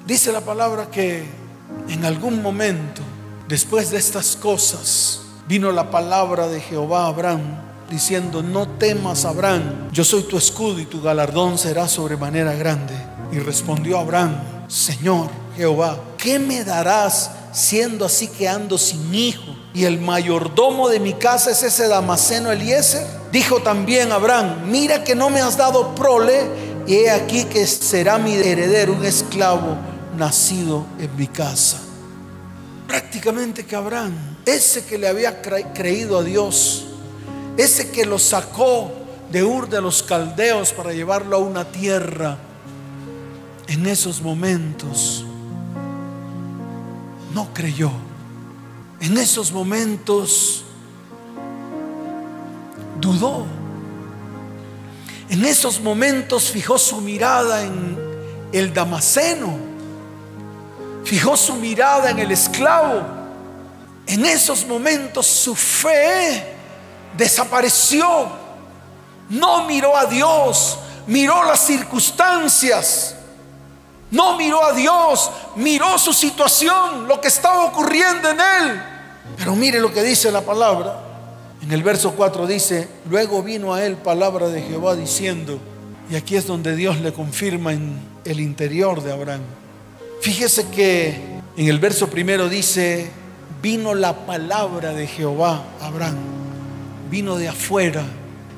[0.06, 1.24] Dice la palabra que
[1.88, 3.02] en algún momento,
[3.48, 7.40] después de estas cosas, vino la palabra de Jehová a Abraham
[7.90, 12.94] diciendo, no temas Abraham, yo soy tu escudo y tu galardón será sobremanera grande.
[13.32, 14.36] Y respondió Abraham,
[14.68, 19.56] Señor Jehová, ¿qué me darás siendo así que ando sin hijo?
[19.74, 23.04] Y el mayordomo de mi casa es ese Damaseno Eliezer.
[23.32, 26.42] Dijo también Abraham, mira que no me has dado prole,
[26.86, 29.76] y he aquí que será mi heredero, un esclavo
[30.16, 31.78] nacido en mi casa.
[32.86, 34.14] Prácticamente que Abraham,
[34.44, 36.86] ese que le había creído a Dios,
[37.56, 38.90] ese que lo sacó
[39.30, 42.38] de Ur de los Caldeos para llevarlo a una tierra,
[43.68, 45.24] en esos momentos
[47.34, 47.90] no creyó.
[49.00, 50.64] En esos momentos
[53.00, 53.46] dudó.
[55.28, 57.98] En esos momentos fijó su mirada en
[58.52, 59.56] el Damaseno.
[61.04, 63.02] Fijó su mirada en el esclavo.
[64.06, 66.54] En esos momentos su fe
[67.16, 68.40] desapareció.
[69.28, 73.14] No miró a Dios, miró las circunstancias.
[74.10, 78.82] No miró a Dios, miró su situación, lo que estaba ocurriendo en él.
[79.36, 81.00] Pero mire lo que dice la palabra.
[81.62, 85.58] En el verso 4 dice, luego vino a él palabra de Jehová diciendo,
[86.10, 89.42] y aquí es donde Dios le confirma en el interior de Abraham.
[90.20, 93.10] Fíjese que en el verso primero dice,
[93.62, 96.40] vino la palabra de Jehová Abraham
[97.10, 98.04] vino de afuera.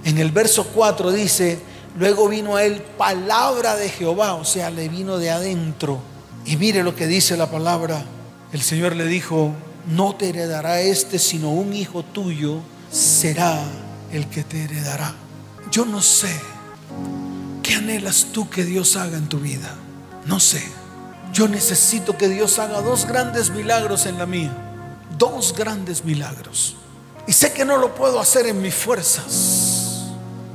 [0.05, 1.59] En el verso 4 dice,
[1.99, 6.01] luego vino a él palabra de Jehová, o sea, le vino de adentro.
[6.45, 8.05] Y mire lo que dice la palabra.
[8.53, 9.53] El Señor le dijo,
[9.86, 13.62] no te heredará este, sino un hijo tuyo será
[14.12, 15.14] el que te heredará.
[15.70, 16.30] Yo no sé,
[17.62, 19.74] ¿qué anhelas tú que Dios haga en tu vida?
[20.26, 20.62] No sé.
[21.32, 24.55] Yo necesito que Dios haga dos grandes milagros en la mía.
[25.16, 26.76] Dos grandes milagros.
[27.26, 29.82] Y sé que no lo puedo hacer en mis fuerzas.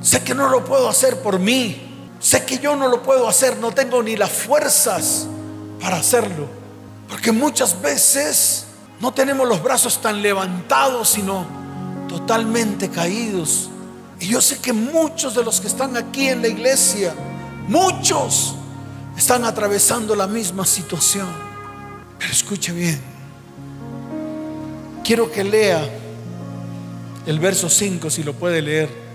[0.07, 1.75] Sé que no lo puedo hacer por mí.
[2.21, 3.57] Sé que yo no lo puedo hacer.
[3.57, 5.27] No tengo ni las fuerzas
[5.81, 6.47] para hacerlo.
[7.09, 8.67] Porque muchas veces
[9.01, 11.45] no tenemos los brazos tan levantados, sino
[12.07, 13.69] totalmente caídos.
[14.21, 17.13] Y yo sé que muchos de los que están aquí en la iglesia,
[17.67, 18.55] muchos
[19.17, 21.27] están atravesando la misma situación.
[22.17, 23.01] Pero escuche bien.
[25.03, 25.85] Quiero que lea
[27.25, 29.06] el verso 5, si lo puede leer,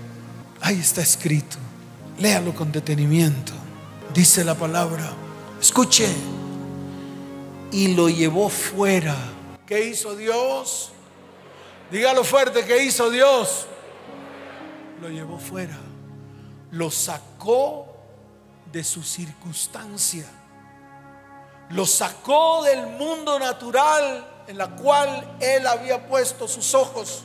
[0.63, 1.57] ahí está escrito.
[2.17, 3.51] Léalo con detenimiento.
[4.13, 5.11] Dice la palabra,
[5.59, 6.07] escuche,
[7.71, 9.15] y lo llevó fuera.
[9.65, 10.91] ¿Qué hizo Dios?
[11.91, 13.65] Dígalo fuerte, ¿qué hizo Dios?
[15.01, 15.77] Lo llevó fuera.
[16.71, 17.87] Lo sacó
[18.71, 20.25] de su circunstancia.
[21.69, 27.23] Lo sacó del mundo natural en la cual él había puesto sus ojos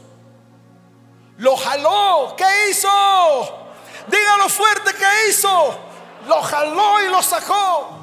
[1.39, 2.35] lo jaló.
[2.37, 2.89] ¿Qué hizo?
[4.07, 5.79] Dígalo fuerte, ¿qué hizo?
[6.27, 7.97] Lo jaló y lo sacó.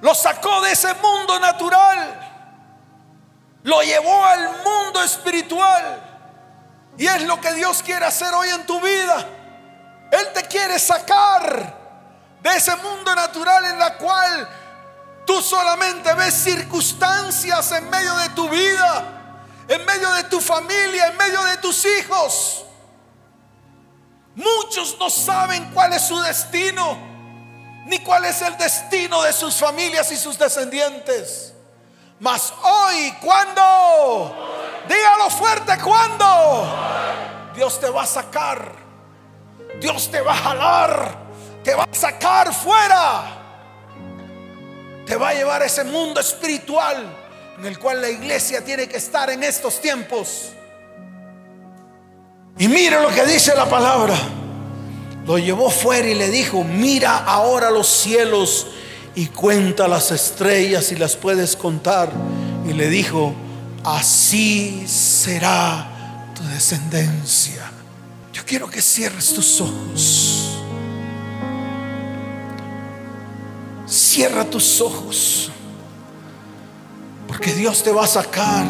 [0.00, 2.30] Lo sacó de ese mundo natural.
[3.62, 6.00] Lo llevó al mundo espiritual.
[6.98, 9.24] Y es lo que Dios quiere hacer hoy en tu vida.
[10.10, 11.80] Él te quiere sacar
[12.42, 14.48] de ese mundo natural en la cual
[15.24, 19.21] tú solamente ves circunstancias en medio de tu vida
[19.72, 22.64] en medio de tu familia, en medio de tus hijos.
[24.34, 26.98] Muchos no saben cuál es su destino,
[27.86, 31.54] ni cuál es el destino de sus familias y sus descendientes.
[32.20, 34.36] Mas hoy, ¿cuándo?
[34.88, 36.76] Dígalo fuerte, ¿cuándo?
[37.54, 38.72] Dios te va a sacar,
[39.80, 41.16] Dios te va a jalar,
[41.64, 43.24] te va a sacar fuera,
[45.06, 47.21] te va a llevar a ese mundo espiritual
[47.58, 50.52] en el cual la iglesia tiene que estar en estos tiempos.
[52.58, 54.16] Y mire lo que dice la palabra.
[55.26, 58.66] Lo llevó fuera y le dijo, mira ahora los cielos
[59.14, 62.10] y cuenta las estrellas y las puedes contar.
[62.68, 63.34] Y le dijo,
[63.84, 67.70] así será tu descendencia.
[68.32, 70.58] Yo quiero que cierres tus ojos.
[73.86, 75.51] Cierra tus ojos.
[77.42, 78.64] Porque Dios te va a sacar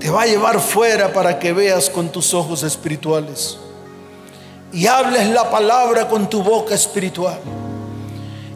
[0.00, 3.56] te va a llevar fuera para que veas con tus ojos espirituales
[4.72, 7.38] y hables la palabra con tu boca espiritual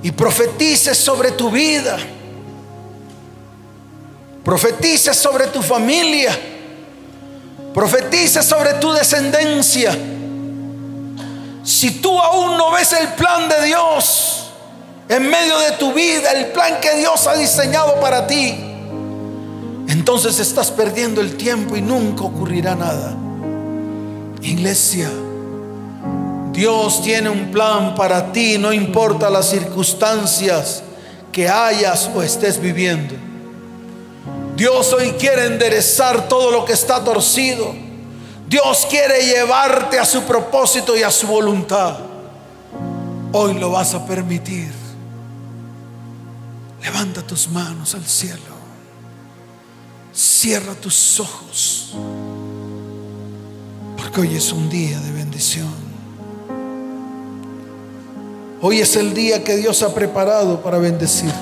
[0.03, 1.97] y profetices sobre tu vida,
[4.43, 6.37] profetices sobre tu familia,
[7.73, 9.97] profetices sobre tu descendencia.
[11.63, 14.51] Si tú aún no ves el plan de Dios
[15.09, 18.73] en medio de tu vida, el plan que Dios ha diseñado para ti,
[19.89, 23.15] entonces estás perdiendo el tiempo y nunca ocurrirá nada.
[24.43, 25.11] Iglesia,
[26.53, 30.83] Dios tiene un plan para ti, no importa las circunstancias
[31.31, 33.15] que hayas o estés viviendo.
[34.57, 37.75] Dios hoy quiere enderezar todo lo que está torcido.
[38.49, 41.99] Dios quiere llevarte a su propósito y a su voluntad.
[43.33, 44.73] Hoy lo vas a permitir.
[46.83, 48.56] Levanta tus manos al cielo.
[50.17, 51.93] Cierra tus ojos.
[53.99, 55.69] Porque hoy es un día de bendición.
[58.63, 61.35] Hoy es el día que Dios ha preparado para bendecirte.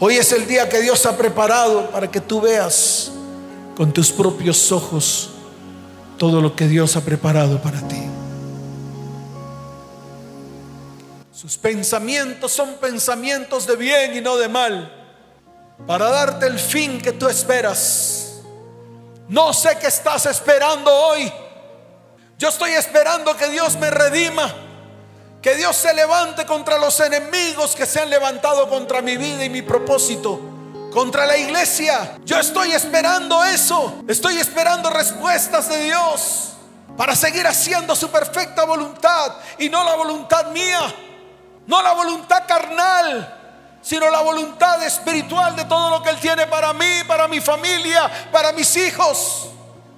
[0.00, 3.12] Hoy es el día que Dios ha preparado para que tú veas
[3.76, 5.30] con tus propios ojos
[6.18, 8.02] todo lo que Dios ha preparado para ti.
[11.32, 15.03] Sus pensamientos son pensamientos de bien y no de mal,
[15.86, 18.40] para darte el fin que tú esperas.
[19.28, 21.32] No sé qué estás esperando hoy.
[22.38, 24.52] Yo estoy esperando que Dios me redima
[25.44, 29.50] que Dios se levante contra los enemigos que se han levantado contra mi vida y
[29.50, 30.40] mi propósito.
[30.90, 32.16] Contra la iglesia.
[32.24, 34.04] Yo estoy esperando eso.
[34.08, 36.54] Estoy esperando respuestas de Dios.
[36.96, 39.34] Para seguir haciendo su perfecta voluntad.
[39.58, 40.80] Y no la voluntad mía.
[41.66, 43.43] No la voluntad carnal.
[43.84, 48.10] Sino la voluntad espiritual de todo lo que Él tiene para mí, para mi familia,
[48.32, 49.50] para mis hijos.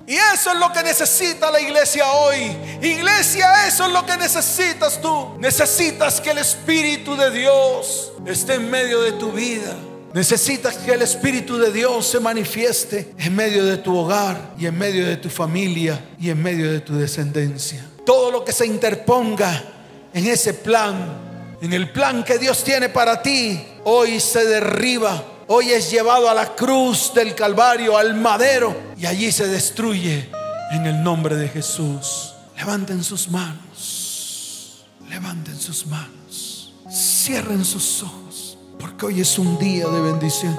[0.07, 2.57] Y eso es lo que necesita la iglesia hoy.
[2.81, 5.37] Iglesia, eso es lo que necesitas tú.
[5.39, 9.75] Necesitas que el Espíritu de Dios esté en medio de tu vida.
[10.15, 14.79] Necesitas que el Espíritu de Dios se manifieste en medio de tu hogar y en
[14.79, 17.85] medio de tu familia y en medio de tu descendencia.
[18.05, 19.63] Todo lo que se interponga
[20.15, 25.71] en ese plan, en el plan que Dios tiene para ti, hoy se derriba hoy
[25.73, 30.31] es llevado a la cruz del Calvario, al madero, y allí se destruye
[30.73, 32.35] en el nombre de Jesús.
[32.57, 40.01] Levanten sus manos, levanten sus manos, cierren sus ojos, porque hoy es un día de
[40.01, 40.59] bendición.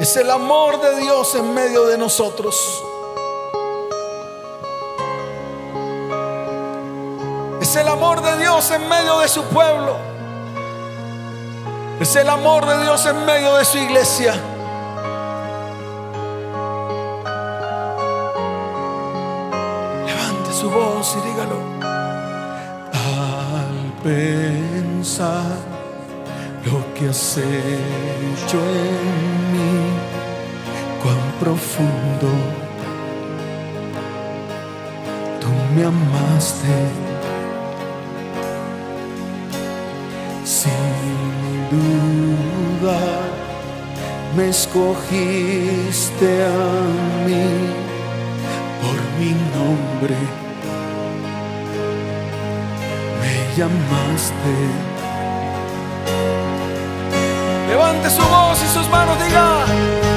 [0.00, 2.56] Es el amor de Dios en medio de nosotros.
[7.60, 10.15] Es el amor de Dios en medio de su pueblo.
[11.98, 14.34] Es el amor de Dios en medio de su iglesia.
[20.06, 21.56] Levante su voz y dígalo.
[22.92, 25.56] Al pensar
[26.66, 29.90] lo que has hecho en mí,
[31.02, 32.28] cuán profundo
[35.40, 37.15] tú me amaste
[41.76, 43.26] duda
[44.36, 47.46] me escogiste a mí
[48.82, 50.16] por mi nombre,
[53.20, 54.54] me llamaste.
[57.68, 60.15] Levante su voz y sus manos, diga.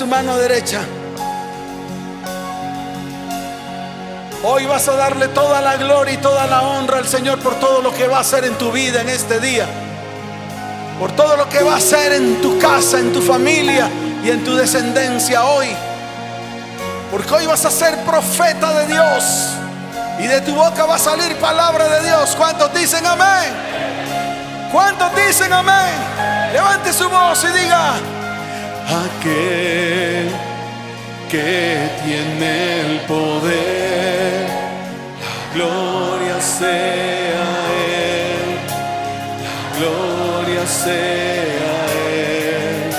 [0.00, 0.80] Su mano derecha.
[4.42, 7.82] Hoy vas a darle toda la gloria y toda la honra al Señor por todo
[7.82, 9.66] lo que va a hacer en tu vida en este día.
[10.98, 13.90] Por todo lo que va a hacer en tu casa, en tu familia
[14.24, 15.68] y en tu descendencia hoy.
[17.10, 19.50] Porque hoy vas a ser profeta de Dios.
[20.18, 22.34] Y de tu boca va a salir palabra de Dios.
[22.38, 23.52] ¿Cuántos dicen amén?
[24.72, 25.92] ¿Cuántos dicen amén?
[26.54, 27.96] Levante su voz y diga,
[28.90, 30.28] aquel
[31.30, 34.48] que tiene el poder,
[35.22, 37.46] la gloria sea
[37.86, 38.56] Él,
[39.46, 41.76] la gloria sea
[42.16, 42.90] Él.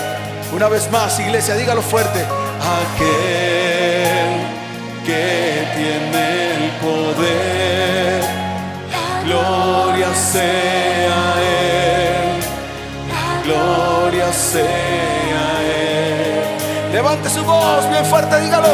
[0.54, 2.20] Una vez más, iglesia, dígalo fuerte,
[2.80, 3.52] aquel
[5.06, 6.24] que tiene
[6.56, 8.24] el poder,
[8.92, 10.71] la gloria sea
[17.12, 18.70] Levante su voz bien fuerte, dígalo.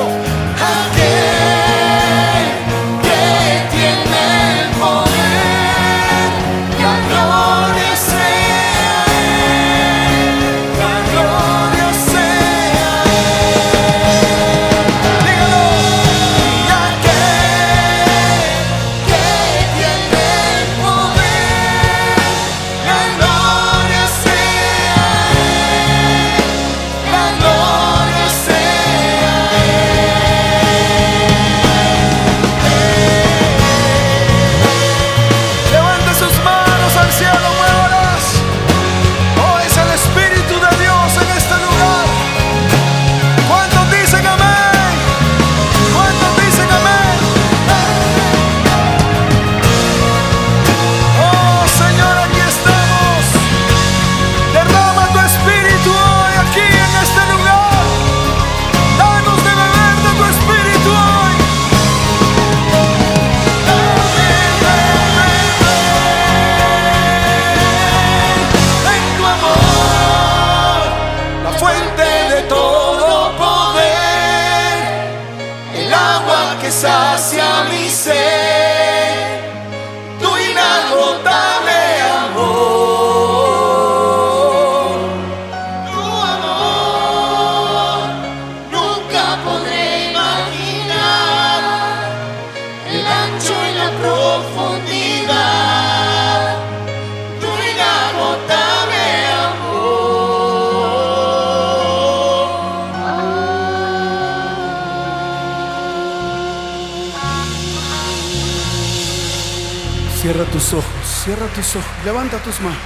[110.38, 112.78] Cierra tus ojos, cierra tus ojos, levanta tus manos,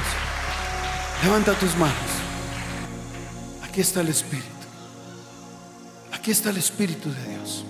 [1.22, 1.98] levanta tus manos.
[3.62, 4.48] Aquí está el Espíritu,
[6.14, 7.66] aquí está el Espíritu de Dios.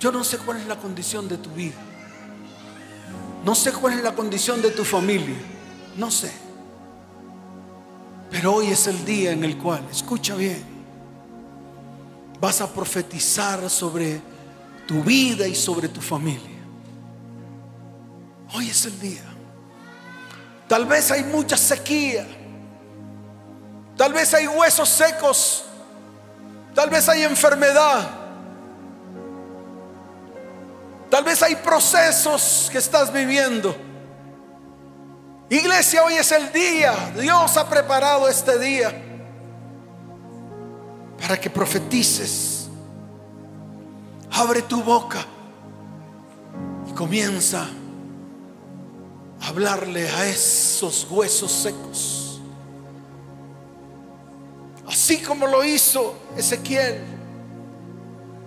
[0.00, 1.76] Yo no sé cuál es la condición de tu vida,
[3.44, 5.36] no sé cuál es la condición de tu familia,
[5.98, 6.32] no sé.
[8.30, 10.64] Pero hoy es el día en el cual, escucha bien,
[12.40, 14.18] vas a profetizar sobre
[14.88, 16.53] tu vida y sobre tu familia.
[18.54, 19.24] Hoy es el día.
[20.68, 22.24] Tal vez hay mucha sequía.
[23.96, 25.64] Tal vez hay huesos secos.
[26.72, 28.08] Tal vez hay enfermedad.
[31.10, 33.74] Tal vez hay procesos que estás viviendo.
[35.50, 37.12] Iglesia, hoy es el día.
[37.18, 39.02] Dios ha preparado este día
[41.20, 42.68] para que profetices.
[44.30, 45.24] Abre tu boca
[46.88, 47.68] y comienza
[49.40, 52.40] hablarle a esos huesos secos.
[54.86, 57.00] Así como lo hizo Ezequiel.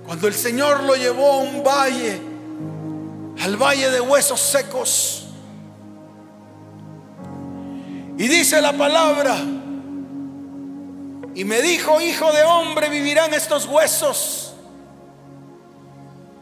[0.05, 2.21] Cuando el Señor lo llevó a un valle,
[3.43, 5.25] al valle de huesos secos.
[8.17, 9.35] Y dice la palabra,
[11.35, 14.53] y me dijo, hijo de hombre, vivirán estos huesos.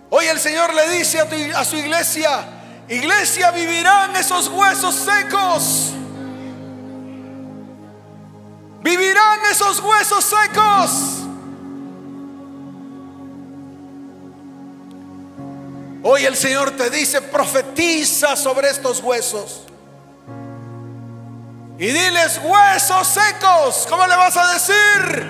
[0.09, 2.54] Hoy el Señor le dice a, a su iglesia,
[2.89, 5.91] iglesia, vivirán esos huesos secos.
[8.81, 11.25] Vivirán esos huesos secos.
[16.03, 19.63] Hoy el Señor te dice, profetiza sobre estos huesos.
[21.79, 25.25] Y diles, huesos secos, ¿cómo le vas a decir?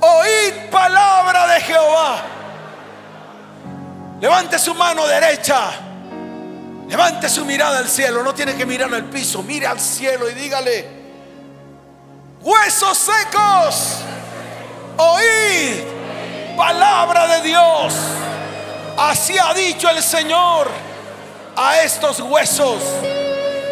[0.00, 2.22] Oíd palabra de Jehová.
[4.20, 5.87] Levante su mano derecha.
[6.88, 8.22] Levante su mirada al cielo.
[8.22, 9.42] No tiene que mirar al piso.
[9.42, 10.88] Mire al cielo y dígale,
[12.40, 13.98] huesos secos,
[14.96, 15.98] oíd
[16.56, 17.94] palabra de Dios.
[18.96, 20.68] Así ha dicho el Señor
[21.56, 22.82] a estos huesos.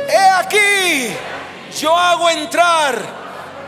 [0.09, 1.17] He aquí,
[1.81, 2.97] yo hago entrar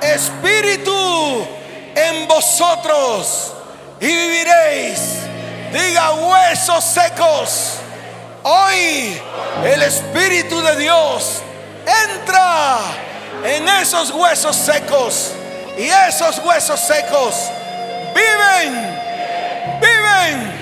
[0.01, 1.47] espíritu
[1.95, 3.53] en vosotros
[3.99, 5.01] y viviréis.
[5.73, 7.79] Diga huesos secos.
[8.43, 9.21] Hoy
[9.65, 11.43] el Espíritu de Dios
[12.05, 12.79] entra
[13.45, 15.33] en esos huesos secos.
[15.77, 17.35] Y esos huesos secos
[18.15, 19.01] viven,
[19.81, 20.53] viven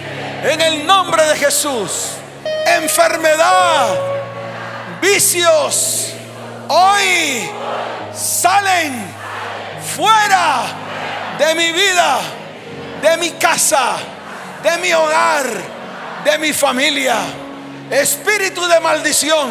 [0.44, 2.12] en el nombre de Jesús.
[2.66, 3.96] Enfermedad,
[5.00, 6.12] vicios,
[6.68, 7.50] hoy
[8.14, 9.06] salen
[9.96, 10.64] fuera
[11.38, 12.18] de mi vida,
[13.00, 13.96] de mi casa,
[14.62, 15.46] de mi hogar,
[16.24, 17.16] de mi familia.
[17.90, 19.48] Espíritu de maldición,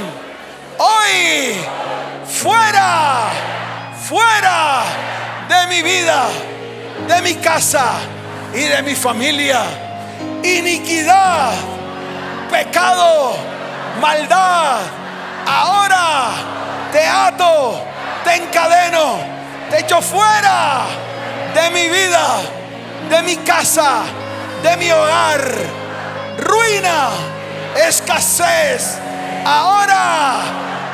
[0.77, 1.55] hoy
[2.27, 3.29] fuera,
[4.09, 4.83] fuera
[5.47, 6.25] de mi vida,
[7.07, 7.93] de mi casa
[8.53, 9.63] y de mi familia.
[10.43, 11.53] Iniquidad,
[12.51, 13.37] pecado,
[14.01, 14.81] maldad.
[15.47, 16.31] Ahora
[16.91, 17.81] te ato,
[18.25, 19.17] te encadeno,
[19.69, 20.87] te echo fuera
[21.53, 22.41] de mi vida,
[23.09, 24.01] de mi casa,
[24.61, 25.41] de mi hogar.
[26.37, 27.34] Ruina,
[27.75, 28.97] escasez.
[29.45, 30.41] Ahora,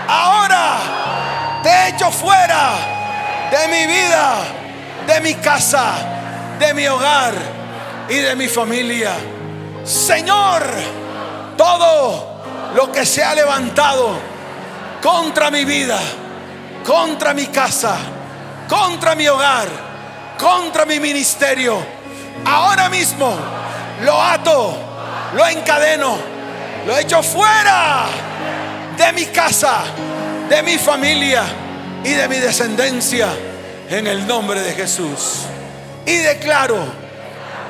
[0.08, 2.74] ahora te echo fuera
[3.52, 4.36] de mi vida,
[5.08, 5.94] de mi casa,
[6.60, 7.34] de mi hogar
[8.10, 9.12] y de mi familia.
[9.84, 10.64] Señor,
[11.58, 12.44] todo
[12.76, 14.18] lo que se ha levantado
[15.02, 16.00] contra mi vida,
[16.86, 17.98] contra mi casa,
[18.68, 19.68] contra mi hogar,
[20.38, 21.78] contra mi ministerio,
[22.46, 23.36] ahora mismo
[24.04, 24.76] lo ato,
[25.34, 26.31] lo encadeno,
[26.86, 28.08] lo echo fuera
[28.98, 29.84] de mi casa,
[30.50, 31.44] de mi familia
[32.04, 33.30] y de mi descendencia
[33.90, 35.46] en el nombre de Jesús.
[36.06, 36.80] Y declaro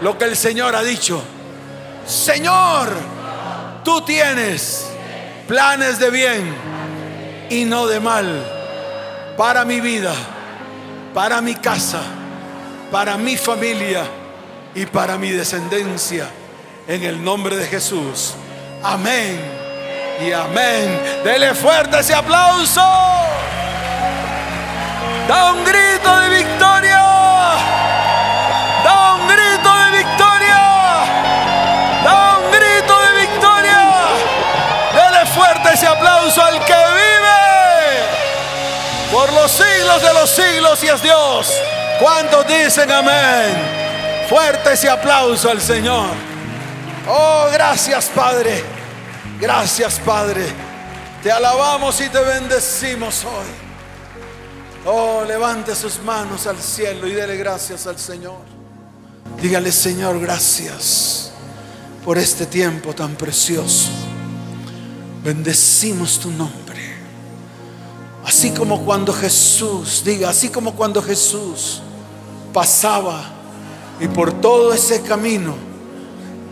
[0.02, 1.22] lo que el Señor ha dicho.
[2.06, 2.90] Señor,
[3.84, 4.88] tú tienes
[5.48, 6.56] planes de bien
[7.50, 8.46] y no de mal
[9.38, 10.14] para mi vida,
[11.14, 12.02] para mi casa,
[12.92, 14.04] para mi familia
[14.74, 16.28] y para mi descendencia.
[16.88, 18.34] En el nombre de Jesús.
[18.84, 19.40] Amén
[20.20, 21.22] y amén.
[21.24, 22.82] Dele fuerte ese aplauso.
[25.28, 27.04] Da un grito de victoria.
[28.84, 30.62] Da un grito de victoria.
[32.04, 33.82] Da un grito de victoria.
[34.94, 37.42] Dele fuerte ese aplauso al que vive.
[39.12, 41.54] Por los siglos de los siglos y es Dios.
[42.00, 43.54] ¿Cuántos dicen amén?
[44.28, 46.31] Fuerte ese aplauso al Señor.
[47.08, 48.64] Oh, gracias Padre.
[49.40, 50.46] Gracias Padre.
[51.24, 53.72] Te alabamos y te bendecimos hoy.
[54.86, 58.42] Oh, levante sus manos al cielo y dele gracias al Señor.
[59.42, 61.32] Dígale, Señor, gracias
[62.04, 63.90] por este tiempo tan precioso.
[65.24, 66.96] Bendecimos tu nombre.
[68.26, 71.82] Así como cuando Jesús, diga, así como cuando Jesús
[72.54, 73.24] pasaba
[74.00, 75.71] y por todo ese camino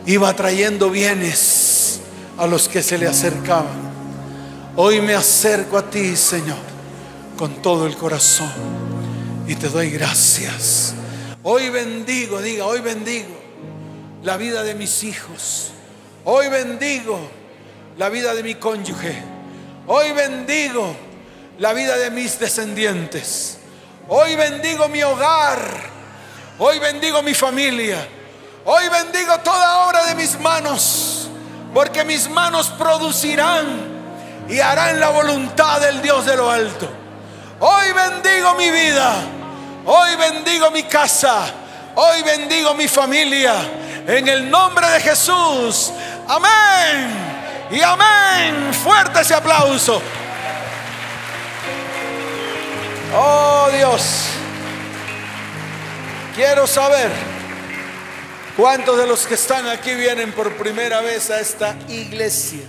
[0.05, 1.99] iba trayendo bienes
[2.37, 3.89] a los que se le acercaban.
[4.75, 6.57] Hoy me acerco a ti, Señor,
[7.37, 8.51] con todo el corazón
[9.47, 10.93] y te doy gracias.
[11.43, 13.39] Hoy bendigo, diga, hoy bendigo
[14.23, 15.71] la vida de mis hijos.
[16.23, 17.19] Hoy bendigo
[17.97, 19.15] la vida de mi cónyuge.
[19.87, 20.95] Hoy bendigo
[21.57, 23.57] la vida de mis descendientes.
[24.07, 25.59] Hoy bendigo mi hogar.
[26.59, 28.07] Hoy bendigo mi familia.
[28.65, 31.29] Hoy bendigo toda obra de mis manos.
[31.73, 33.65] Porque mis manos producirán
[34.47, 36.89] y harán la voluntad del Dios de lo alto.
[37.59, 39.13] Hoy bendigo mi vida.
[39.85, 41.45] Hoy bendigo mi casa.
[41.95, 43.53] Hoy bendigo mi familia.
[44.07, 45.91] En el nombre de Jesús.
[46.27, 47.67] Amén.
[47.71, 48.73] Y amén.
[48.73, 50.01] Fuerte ese aplauso.
[53.15, 54.01] Oh Dios.
[56.35, 57.38] Quiero saber
[58.59, 62.59] cuántos de los que están aquí vienen por primera vez a esta iglesia.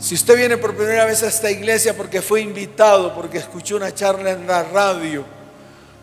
[0.00, 3.94] Si usted viene por primera vez a esta iglesia porque fue invitado, porque escuchó una
[3.94, 5.24] charla en la radio,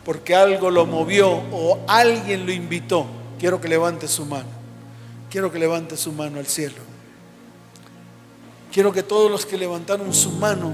[0.06, 3.06] porque algo lo movió o alguien lo invitó,
[3.38, 4.50] quiero que levante su mano.
[5.30, 6.78] Quiero que levante su mano al cielo.
[8.72, 10.74] Quiero que todos los que levantaron su mano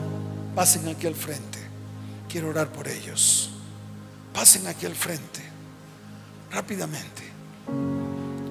[0.54, 1.60] pasen aquí al frente.
[2.30, 3.50] Quiero orar por ellos.
[4.32, 5.42] Pasen aquí al frente.
[6.52, 7.29] Rápidamente.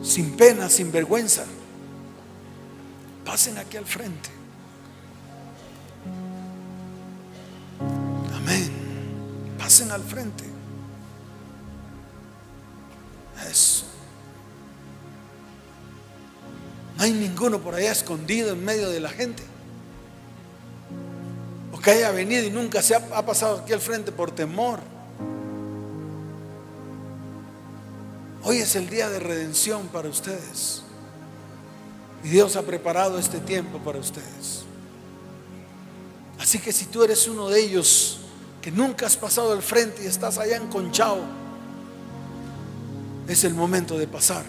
[0.02, 1.44] Sin pena, sin vergüenza.
[3.24, 4.30] Pasen aquí al frente.
[8.34, 8.70] Amén.
[9.58, 10.44] pasen al frente.
[13.50, 13.84] Eso.
[16.96, 19.42] No hay ninguno por allá escondido en medio de la gente.
[21.72, 24.80] O que haya venido y nunca se ha, pasado aquí al frente por temor.
[28.42, 30.82] Hoy es el día de redención para ustedes.
[32.22, 34.64] Y Dios ha preparado este tiempo para ustedes.
[36.38, 38.20] Así que si tú eres uno de ellos
[38.62, 41.20] que nunca has pasado al frente y estás allá enconchado,
[43.26, 44.44] es el momento de pasar.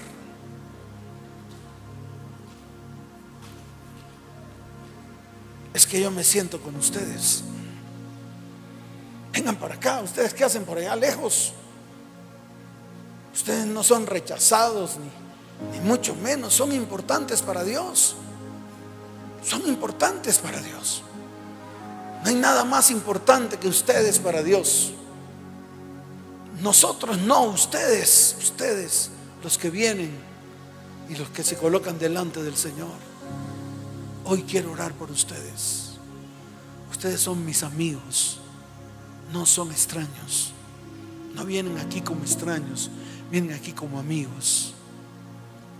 [5.74, 7.44] Es que yo me siento con ustedes.
[9.32, 11.54] Vengan para acá, ustedes qué hacen por allá lejos.
[13.34, 18.15] Ustedes no son rechazados ni, ni mucho menos, son importantes para Dios.
[19.43, 21.03] Son importantes para Dios.
[22.23, 24.91] No hay nada más importante que ustedes para Dios.
[26.61, 29.11] Nosotros no, ustedes, ustedes,
[29.41, 30.11] los que vienen
[31.09, 33.09] y los que se colocan delante del Señor.
[34.25, 35.91] Hoy quiero orar por ustedes.
[36.91, 38.39] Ustedes son mis amigos,
[39.32, 40.51] no son extraños.
[41.34, 42.89] No vienen aquí como extraños,
[43.32, 44.73] vienen aquí como amigos.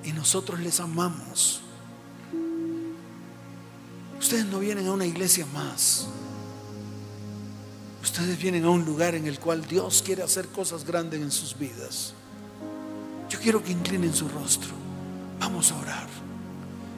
[0.04, 1.62] Y nosotros les amamos.
[4.20, 6.08] Ustedes no vienen a una iglesia más.
[8.02, 11.58] Ustedes vienen a un lugar en el cual Dios quiere hacer cosas grandes en sus
[11.58, 12.14] vidas.
[13.30, 14.72] Yo quiero que inclinen su rostro.
[15.40, 16.08] Vamos a orar.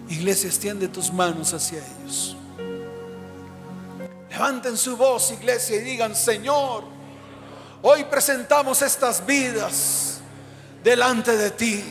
[0.09, 2.35] Iglesia, extiende tus manos hacia ellos.
[4.29, 6.83] Levanten su voz, iglesia, y digan, Señor,
[7.81, 10.10] hoy presentamos estas vidas
[10.83, 11.83] delante de ti.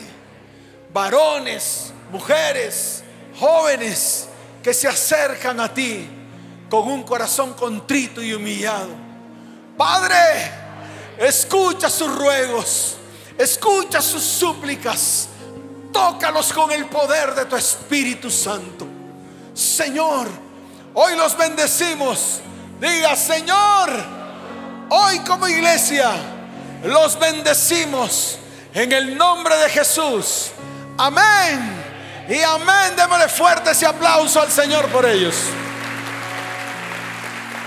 [0.93, 3.03] Varones, mujeres,
[3.39, 4.27] jóvenes
[4.61, 6.07] que se acercan a ti
[6.69, 8.89] con un corazón contrito y humillado.
[9.77, 10.51] Padre,
[11.17, 12.97] escucha sus ruegos,
[13.37, 15.27] escucha sus súplicas,
[15.91, 18.85] tócalos con el poder de tu Espíritu Santo.
[19.53, 20.27] Señor,
[20.93, 22.41] hoy los bendecimos.
[22.79, 23.89] Diga, Señor,
[24.89, 26.11] hoy como iglesia
[26.83, 28.39] los bendecimos
[28.73, 30.51] en el nombre de Jesús.
[30.97, 31.59] Amén.
[32.29, 32.95] Y amén.
[32.95, 35.35] Démosle fuerte ese aplauso al Señor por ellos.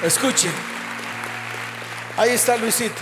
[0.03, 0.53] Escuchen.
[2.17, 3.01] Ahí está Luisito.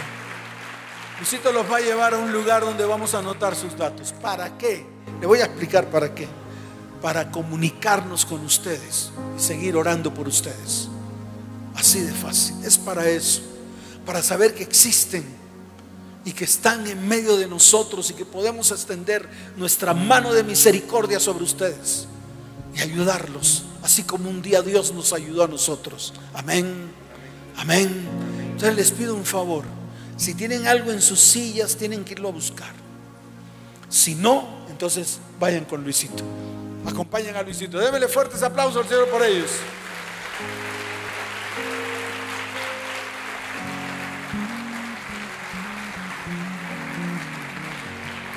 [1.18, 4.12] Luisito los va a llevar a un lugar donde vamos a anotar sus datos.
[4.12, 4.86] ¿Para qué?
[5.20, 6.26] Le voy a explicar para qué.
[7.00, 10.88] Para comunicarnos con ustedes y seguir orando por ustedes.
[11.74, 12.56] Así de fácil.
[12.64, 13.42] Es para eso.
[14.06, 15.41] Para saber que existen
[16.24, 21.18] y que están en medio de nosotros y que podemos extender nuestra mano de misericordia
[21.18, 22.06] sobre ustedes
[22.74, 26.14] y ayudarlos, así como un día Dios nos ayudó a nosotros.
[26.34, 26.90] Amén,
[27.56, 28.06] amén.
[28.52, 29.64] Entonces les pido un favor,
[30.16, 32.72] si tienen algo en sus sillas, tienen que irlo a buscar.
[33.88, 36.22] Si no, entonces vayan con Luisito.
[36.86, 37.78] Acompañen a Luisito.
[37.78, 39.50] Démele fuertes aplausos al Señor por ellos.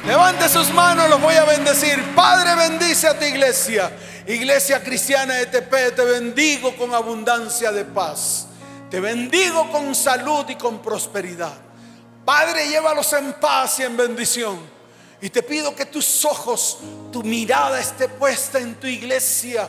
[0.07, 2.13] Levante sus manos, los voy a bendecir.
[2.13, 3.91] Padre, bendice a tu iglesia.
[4.27, 8.47] Iglesia cristiana de Tepe, te bendigo con abundancia de paz.
[8.91, 11.53] Te bendigo con salud y con prosperidad.
[12.23, 14.59] Padre, llévalos en paz y en bendición.
[15.21, 16.77] Y te pido que tus ojos,
[17.11, 19.67] tu mirada esté puesta en tu iglesia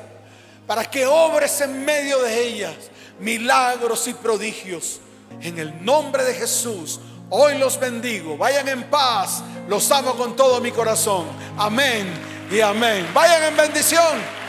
[0.67, 2.75] para que obres en medio de ellas
[3.21, 5.01] milagros y prodigios.
[5.41, 7.01] En el nombre de Jesús,
[7.31, 8.37] hoy los bendigo.
[8.37, 9.43] Vayan en paz.
[9.69, 11.27] Los amo con todo mi corazón.
[11.59, 12.07] Amén
[12.51, 13.07] y amén.
[13.13, 14.46] Vayan en bendición.